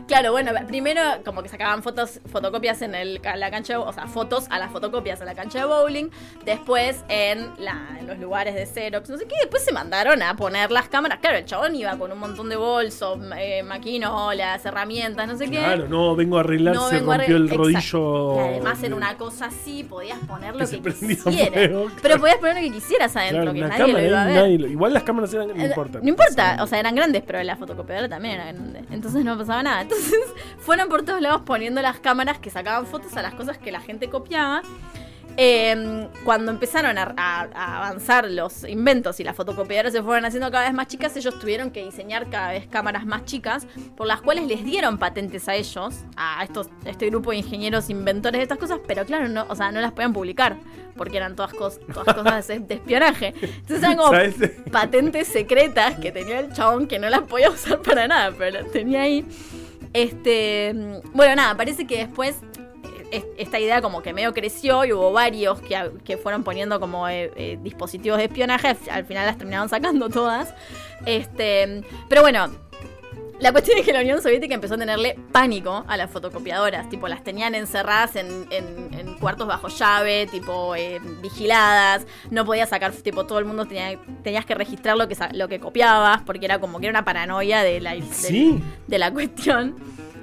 Claro, 0.09 0.33
bueno, 0.33 0.51
primero 0.66 1.01
como 1.25 1.42
que 1.42 1.49
sacaban 1.49 1.83
fotos, 1.83 2.21
fotocopias 2.31 2.83
en 2.83 2.95
el, 2.95 3.21
la 3.23 3.51
cancha 3.51 3.75
de, 3.75 3.77
o 3.79 3.92
sea, 3.92 4.07
fotos 4.09 4.47
a 4.51 4.59
las 4.59 4.71
fotocopias 4.73 5.21
en 5.21 5.27
la 5.27 5.35
cancha 5.35 5.61
de 5.61 5.64
bowling, 5.64 6.09
después 6.45 7.03
en, 7.09 7.51
la- 7.59 7.97
en 7.99 8.07
los 8.07 8.18
lugares 8.18 8.55
de 8.55 8.66
Xerox, 8.66 9.09
no 9.09 9.16
sé 9.16 9.27
qué, 9.27 9.37
después 9.40 9.64
se 9.64 9.73
mandaron 9.73 10.21
a 10.23 10.35
poner 10.37 10.71
las 10.73 10.88
cámaras. 10.88 11.18
Claro, 11.21 11.38
el 11.38 11.45
chabón 11.45 11.77
iba 11.77 11.97
con 11.99 12.11
un 12.12 12.18
montón 12.18 12.49
de 12.49 12.57
bolsos, 12.57 13.18
eh, 13.38 13.62
maquinolas, 13.62 14.64
herramientas, 14.66 15.27
no 15.29 15.37
sé 15.38 15.45
qué. 15.49 15.59
Claro, 15.59 15.87
no, 15.88 16.16
vengo 16.16 16.37
a 16.37 16.40
arreglar, 16.40 16.75
No 16.75 16.88
se 16.88 16.97
a 16.97 17.01
rompió 17.01 17.37
el 17.37 17.49
rodillo. 17.49 17.79
Exacto. 17.79 18.35
Y 18.37 18.38
además 18.40 18.83
en 18.83 18.95
una 18.95 19.16
cosa 19.16 19.47
así 19.47 19.85
podías 19.85 20.18
poner 20.27 20.55
lo 20.57 20.64
Que 20.64 20.71
que, 20.71 20.72
se 20.77 20.83
prendía 20.83 21.17
quisieras. 21.17 21.49
fuego, 21.53 21.91
Pero 22.03 22.19
podías 22.19 22.37
poner 22.39 22.55
lo 22.57 22.61
que 22.63 22.71
quisieras 22.73 23.17
adentro, 23.17 23.43
Claro, 23.43 23.53
que 23.55 23.61
nadie 23.61 23.93
lo 23.93 24.01
iba 24.07 24.19
a 24.19 24.23
ahí, 24.25 24.33
ver. 24.33 24.43
nadie 24.43 24.59
lo- 24.59 24.67
Igual 24.69 24.93
las 24.95 25.03
cámaras 25.05 25.33
eran, 25.35 25.49
no 25.49 25.55
Eh, 25.63 25.67
importa. 25.67 25.99
No 26.03 26.09
importa, 26.09 26.59
o 26.63 26.67
sea, 26.67 26.79
eran 26.81 26.95
grandes, 26.95 27.23
pero 27.27 27.43
la 27.43 27.57
fotocopiadora 27.57 28.09
también 28.09 28.35
era 28.35 28.45
grande. 28.53 28.83
Entonces 28.91 29.25
no 29.25 29.37
pasaba 29.39 29.63
nada. 29.63 29.83
Entonces 29.83 30.15
fueron 30.59 30.89
por 30.89 31.05
todos 31.05 31.21
lados 31.21 31.43
poniendo 31.45 31.81
las 31.83 31.99
cámaras 32.01 32.39
que 32.39 32.51
sacaban 32.51 32.87
fotos 32.87 33.17
a 33.17 33.23
las 33.23 33.35
cosas 33.35 33.59
que 33.59 33.71
la 33.73 33.81
gente 33.81 34.09
copiaba. 34.11 34.63
Eh, 35.37 36.09
cuando 36.25 36.53
empezaron 36.53 36.99
a, 36.99 37.14
a- 37.16 37.49
a 37.55 37.77
avanzar 37.79 38.31
los 38.31 38.64
inventos 38.68 39.18
y 39.18 39.25
las 39.25 39.35
fotocopiadoras 39.35 39.92
se 39.92 40.03
fueron 40.03 40.25
haciendo 40.27 40.51
cada 40.51 40.64
vez 40.66 40.75
más 40.75 40.88
chicas, 40.88 41.16
ellos 41.16 41.38
tuvieron 41.38 41.71
que 41.71 41.83
diseñar 41.85 42.29
cada 42.29 42.53
vez 42.53 42.66
cámaras 42.66 43.07
más 43.07 43.25
chicas, 43.25 43.66
por 43.97 44.07
las 44.07 44.21
cuales 44.21 44.47
les 44.47 44.62
dieron 44.64 44.99
patentes 44.99 45.49
a 45.49 45.55
ellos, 45.55 45.95
a 46.16 46.45
estos, 46.45 46.68
a 46.85 46.90
este 46.90 47.07
grupo 47.09 47.31
de 47.31 47.38
ingenieros 47.38 47.88
inventores 47.88 48.38
de 48.40 48.42
estas 48.42 48.59
cosas, 48.59 48.81
pero 48.87 49.05
claro, 49.07 49.29
no, 49.29 49.47
o 49.49 49.57
sea, 49.57 49.73
no 49.73 49.81
las 49.81 49.92
podían 49.92 50.12
publicar, 50.12 50.57
porque 50.97 51.16
eran 51.16 51.35
todas, 51.35 51.53
cos- 51.53 51.81
todas 51.92 52.14
cosas 52.14 52.47
de, 52.49 52.59
de 52.61 52.75
espionaje. 52.75 53.35
Entonces 53.40 53.79
eran 53.79 53.97
como 53.97 54.11
¿Sabes? 54.11 54.35
patentes 54.71 55.29
secretas 55.29 55.99
que 55.99 56.12
tenía 56.12 56.40
el 56.40 56.53
chabón 56.53 56.87
que 56.87 56.99
no 56.99 57.09
las 57.09 57.23
podía 57.23 57.49
usar 57.51 57.81
para 57.81 58.07
nada, 58.07 58.33
pero 58.37 58.61
las 58.62 58.71
tenía 58.71 59.03
ahí. 59.03 59.25
Este, 59.95 60.75
bueno, 61.12 61.37
nada, 61.37 61.57
parece 61.57 61.87
que 61.87 61.99
después 61.99 62.37
es- 62.37 62.52
esta 63.37 63.59
idea 63.61 63.81
como 63.83 64.03
que 64.03 64.12
medio 64.12 64.33
creció 64.33 64.85
y 64.85 64.92
hubo 64.92 65.12
varios 65.12 65.61
que, 65.61 65.90
que 66.05 66.16
fueron 66.16 66.42
poniendo 66.44 66.81
como 66.81 67.09
eh, 67.09 67.31
eh, 67.37 67.59
dispositivos 67.62 68.18
de 68.18 68.25
espionaje, 68.25 68.68
al, 68.68 68.79
al 68.90 69.05
final 69.05 69.27
las 69.27 69.37
terminaron 69.38 69.68
sacando 69.68 70.09
todas. 70.09 70.55
Este, 71.07 71.83
pero 72.09 72.22
bueno, 72.22 72.48
la 73.40 73.51
cuestión 73.51 73.77
es 73.79 73.85
que 73.85 73.92
la 73.92 74.01
Unión 74.01 74.22
Soviética 74.22 74.55
empezó 74.55 74.75
a 74.75 74.79
tenerle 74.79 75.18
pánico 75.33 75.85
a 75.88 75.96
las 75.96 76.09
fotocopiadoras. 76.11 76.88
Tipo, 76.88 77.09
las 77.09 77.25
tenían 77.25 77.57
encerradas 77.57 78.14
en, 78.14 78.46
en- 78.51 78.94
en 78.96 79.14
cuartos 79.18 79.48
bajo 79.48 79.66
llave, 79.66 80.29
tipo, 80.31 80.77
eh, 80.77 81.01
vigiladas. 81.20 82.07
No 82.31 82.44
podías 82.44 82.68
sacar, 82.68 82.92
tipo, 82.92 83.27
todo 83.27 83.40
el 83.40 83.44
mundo 83.44 83.66
tenía, 83.66 83.98
tenías 84.22 84.44
que 84.46 84.55
registrar 84.55 84.96
lo 84.96 85.09
que, 85.09 85.16
lo 85.33 85.48
que 85.48 85.59
copiabas, 85.59 86.22
porque 86.22 86.44
era 86.46 86.61
como 86.61 86.79
que 86.79 86.87
era 86.87 86.92
una 86.92 87.05
paranoia 87.05 87.62
de 87.64 87.81
la, 87.81 87.96
Sí. 88.12 88.62
de 88.87 88.98
la 88.98 89.11
cuestión. 89.12 89.75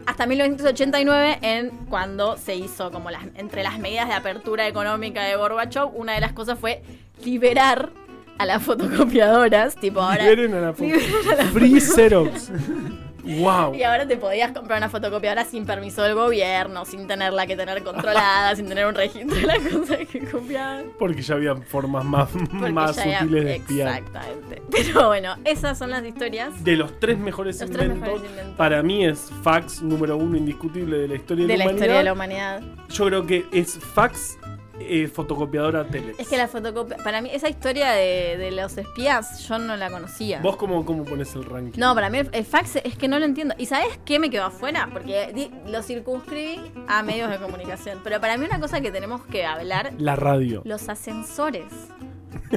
Hasta 0.10 0.26
1989, 0.26 1.38
en 1.44 1.70
cuando 1.88 2.36
se 2.36 2.56
hizo 2.56 2.90
como 2.90 3.12
las, 3.12 3.26
entre 3.36 3.62
las 3.62 3.78
medidas 3.78 4.08
de 4.08 4.16
apertura 4.16 4.68
económica 4.68 5.24
de 5.24 5.36
Gorbachev, 5.36 5.92
una 5.94 6.14
de 6.14 6.20
las 6.20 6.34
cosas 6.34 6.58
fue 6.58 6.82
liberar 7.24 7.92
a 8.40 8.46
las 8.48 8.64
fotocopiadoras. 8.64 9.76
Tipo, 9.76 10.02
ahora. 10.02 10.24
Liberen 10.24 10.56
a 10.56 10.62
la 10.62 10.72
liberen 10.72 11.30
a 11.32 11.36
las 11.36 11.52
Free 11.52 11.80
Xerox. 11.80 12.52
wow. 13.40 13.74
y 13.76 13.84
ahora 13.84 14.08
te 14.08 14.18
podías 14.18 14.52
comprar 14.52 14.78
una 14.80 14.90
fotocopiadora 14.90 15.46
sin 15.46 15.66
permiso 15.66 16.02
del 16.04 16.16
gobierno, 16.16 16.86
sin 16.86 17.08
tenerla 17.08 17.46
que 17.48 17.56
tener 17.56 17.84
controlada, 17.84 18.56
sin 18.58 18.68
tener 18.68 18.86
un 18.86 18.96
registro 18.96 19.36
de 19.36 19.42
las 19.46 19.60
cosas 19.60 19.98
que 20.12 20.20
copiaban. 20.30 20.86
Porque 20.98 21.22
ya 21.22 21.36
habían 21.36 21.62
formas 21.64 22.04
más, 22.06 22.30
Porque 22.32 22.72
más 22.72 22.96
ya 22.96 23.02
había- 23.04 23.20
sutiles 23.20 23.46
de 23.46 23.56
espiar. 23.56 23.88
Exactamente. 23.90 24.62
Pero 24.72 25.08
bueno, 25.08 25.36
esas 25.46 25.78
son 25.78 25.90
las 25.92 26.04
historias 26.06 26.64
De 26.64 26.76
los 26.76 27.00
tres 27.00 27.18
mejores 27.20 27.60
Los 27.62 27.70
tres 27.72 27.84
inventos, 27.84 28.08
mejores 28.10 28.30
inventos. 28.32 28.56
para 28.58 28.82
mí 28.84 29.06
es 29.06 29.30
fax 29.44 29.82
número 29.82 30.18
uno 30.18 30.38
indiscutible 30.38 30.98
de 30.98 31.08
la 31.08 31.16
historia 31.16 31.46
de, 31.48 31.54
de 31.54 31.58
la, 31.58 31.66
la 31.66 31.72
humanidad. 31.72 31.76
historia 31.86 31.98
de 31.98 32.04
la 32.04 32.14
humanidad. 32.14 32.62
Yo 32.90 33.06
creo 33.06 33.26
que 33.26 33.46
es 33.52 33.78
fax, 33.80 34.38
eh, 34.80 35.08
fotocopiadora, 35.08 35.86
telex. 35.88 36.20
Es 36.20 36.28
que 36.28 36.38
la 36.38 36.48
fotocopia. 36.48 36.98
Para 36.98 37.22
mí, 37.22 37.30
esa 37.32 37.50
historia 37.50 37.92
de, 37.92 38.38
de 38.38 38.52
los 38.52 38.78
espías, 38.78 39.40
yo 39.48 39.60
no 39.60 39.76
la 39.78 39.90
conocía. 39.90 40.40
¿Vos 40.42 40.56
cómo, 40.56 40.86
cómo 40.86 41.04
pones 41.06 41.34
el 41.36 41.44
ranking? 41.46 41.80
No, 41.80 41.94
para 41.96 42.10
mí 42.10 42.20
el, 42.20 42.30
el 42.32 42.46
fax 42.46 42.78
es 42.78 42.96
que 42.98 43.08
no 43.08 43.20
lo 43.20 43.26
entiendo. 43.26 43.56
¿Y 43.58 43.66
sabes 43.66 44.00
qué 44.06 44.20
me 44.20 44.30
quedó 44.30 44.46
afuera? 44.46 44.90
Porque 44.92 45.32
di- 45.34 45.52
lo 45.70 45.82
circunscribí 45.84 46.60
a 46.88 47.04
medios 47.04 47.30
de 47.30 47.38
comunicación. 47.38 48.00
Pero 48.04 48.20
para 48.22 48.38
mí 48.38 48.46
una 48.46 48.60
cosa 48.60 48.82
que 48.82 48.92
tenemos 48.92 49.24
que 49.26 49.46
hablar, 49.46 49.94
La 49.98 50.16
radio. 50.16 50.62
los 50.66 50.90
ascensores. 50.90 51.66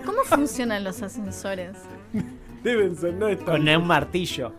¿Cómo 0.05 0.23
funcionan 0.25 0.85
los 0.85 1.03
ascensores? 1.03 1.77
Deben 2.63 2.95
ser, 2.97 3.15
no 3.15 3.27
Con 3.45 3.69
un 3.69 3.87
martillo. 3.87 4.53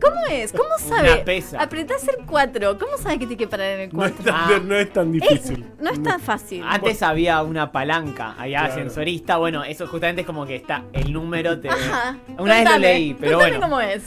¿Cómo 0.00 0.20
es? 0.30 0.52
¿Cómo 0.52 0.68
sabe? 0.78 1.16
pesa. 1.24 1.62
Apretás 1.62 2.06
el 2.08 2.24
4. 2.26 2.78
¿Cómo 2.78 2.96
sabe 2.98 3.14
que 3.14 3.26
tiene 3.26 3.36
que 3.36 3.46
parar 3.46 3.66
en 3.72 3.80
el 3.82 3.96
no, 3.96 4.04
es 4.04 4.12
4? 4.12 4.24
tan, 4.32 4.34
Ah. 4.34 4.60
no 4.64 4.74
es 4.74 4.92
tan 4.92 5.12
difícil. 5.12 5.64
no 5.80 5.90
es 5.90 6.02
tan 6.02 6.20
fácil. 6.20 6.64
Antes 6.66 7.02
había 7.02 7.42
una 7.42 7.70
palanca, 7.72 8.34
allá 8.38 8.58
Claro. 8.60 8.72
ascensorista. 8.74 9.36
Bueno, 9.36 9.62
eso 9.64 9.86
justamente 9.86 10.22
es 10.22 10.26
como 10.26 10.44
que 10.46 10.56
está 10.56 10.84
el 10.92 11.12
número. 11.12 11.60
Te... 11.60 11.68
Ajá. 11.70 12.16
Una 12.38 12.54
vez 12.60 12.70
lo 12.70 12.78
leí, 12.78 13.14
pero 13.14 13.38
contame 13.38 13.58
bueno. 13.58 13.76
cómo 13.76 13.80
es. 13.80 14.04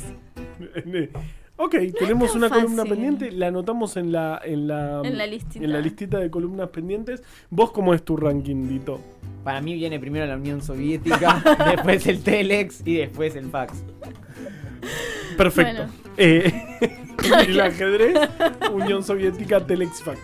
Ok, 1.64 1.76
tenemos 2.00 2.34
una 2.34 2.50
columna 2.50 2.84
pendiente, 2.86 3.32
la 3.32 3.48
anotamos 3.48 3.96
en 3.98 4.12
la, 4.12 4.42
en 4.44 4.68
la, 4.68 5.02
En 5.04 5.16
la 5.18 5.28
listita. 5.28 5.64
en 5.64 5.72
la 5.72 5.80
listita 5.80 6.18
de 6.18 6.32
columnas 6.32 6.70
pendientes. 6.70 7.22
¿Vos 7.52 7.72
cómo 7.72 7.94
es 7.94 8.04
tu 8.04 8.18
ranking, 8.18 8.68
Dito? 8.68 9.00
Para 9.44 9.62
mí 9.62 9.76
viene 9.76 10.00
primero 10.00 10.26
la 10.26 10.36
Unión 10.38 10.62
Soviética, 10.64 11.42
después 11.76 12.08
el 12.08 12.24
Telex 12.24 12.82
y 12.86 12.96
después 12.96 13.36
el 13.36 13.46
fax. 13.50 13.84
Perfecto. 15.38 15.84
Bueno. 15.84 15.94
Eh, 16.18 16.52
el 17.48 17.62
ajedrez, 17.62 18.18
Unión 18.74 19.04
Soviética, 19.04 19.66
Telex 19.66 20.02
Fax. 20.02 20.18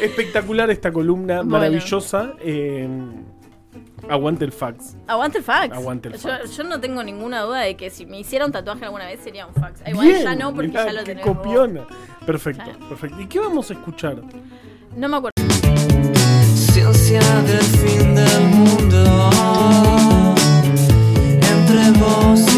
Espectacular 0.00 0.70
esta 0.70 0.92
columna, 0.92 1.36
Bueno. 1.38 1.50
maravillosa. 1.50 2.34
eh, 2.40 2.88
Aguante 4.08 4.44
el 4.44 4.52
fax. 4.52 4.96
Aguante 5.06 5.38
el 5.38 5.44
fax. 5.44 5.74
Aguante 5.74 6.08
el 6.08 6.18
fax. 6.18 6.56
Yo, 6.56 6.64
no 6.64 6.80
tengo 6.80 7.02
ninguna 7.02 7.42
duda 7.42 7.60
de 7.60 7.76
que 7.76 7.90
si 7.90 8.06
me 8.06 8.18
hiciera 8.20 8.46
un 8.46 8.52
tatuaje 8.52 8.84
alguna 8.84 9.06
vez 9.06 9.20
sería 9.20 9.46
un 9.46 9.54
fax. 9.54 9.82
Ah, 9.84 9.90
igual 9.90 10.22
ya 10.22 10.34
no, 10.34 10.54
porque 10.54 10.72
ya 10.72 10.92
lo 10.92 11.04
tenemos. 11.04 11.36
Copiona. 11.36 11.86
Perfecto, 12.26 12.64
perfecto. 12.88 13.20
¿Y 13.20 13.26
qué 13.26 13.38
vamos 13.38 13.70
a 13.70 13.74
escuchar? 13.74 14.16
No 14.96 15.08
me 15.08 15.16
acuerdo. 15.16 15.32
Ciencia 16.54 17.20
del 17.42 17.62
fin 17.62 18.14
del 18.14 18.42
mundo. 18.48 19.30
Entre 21.40 21.90
vos 21.98 22.53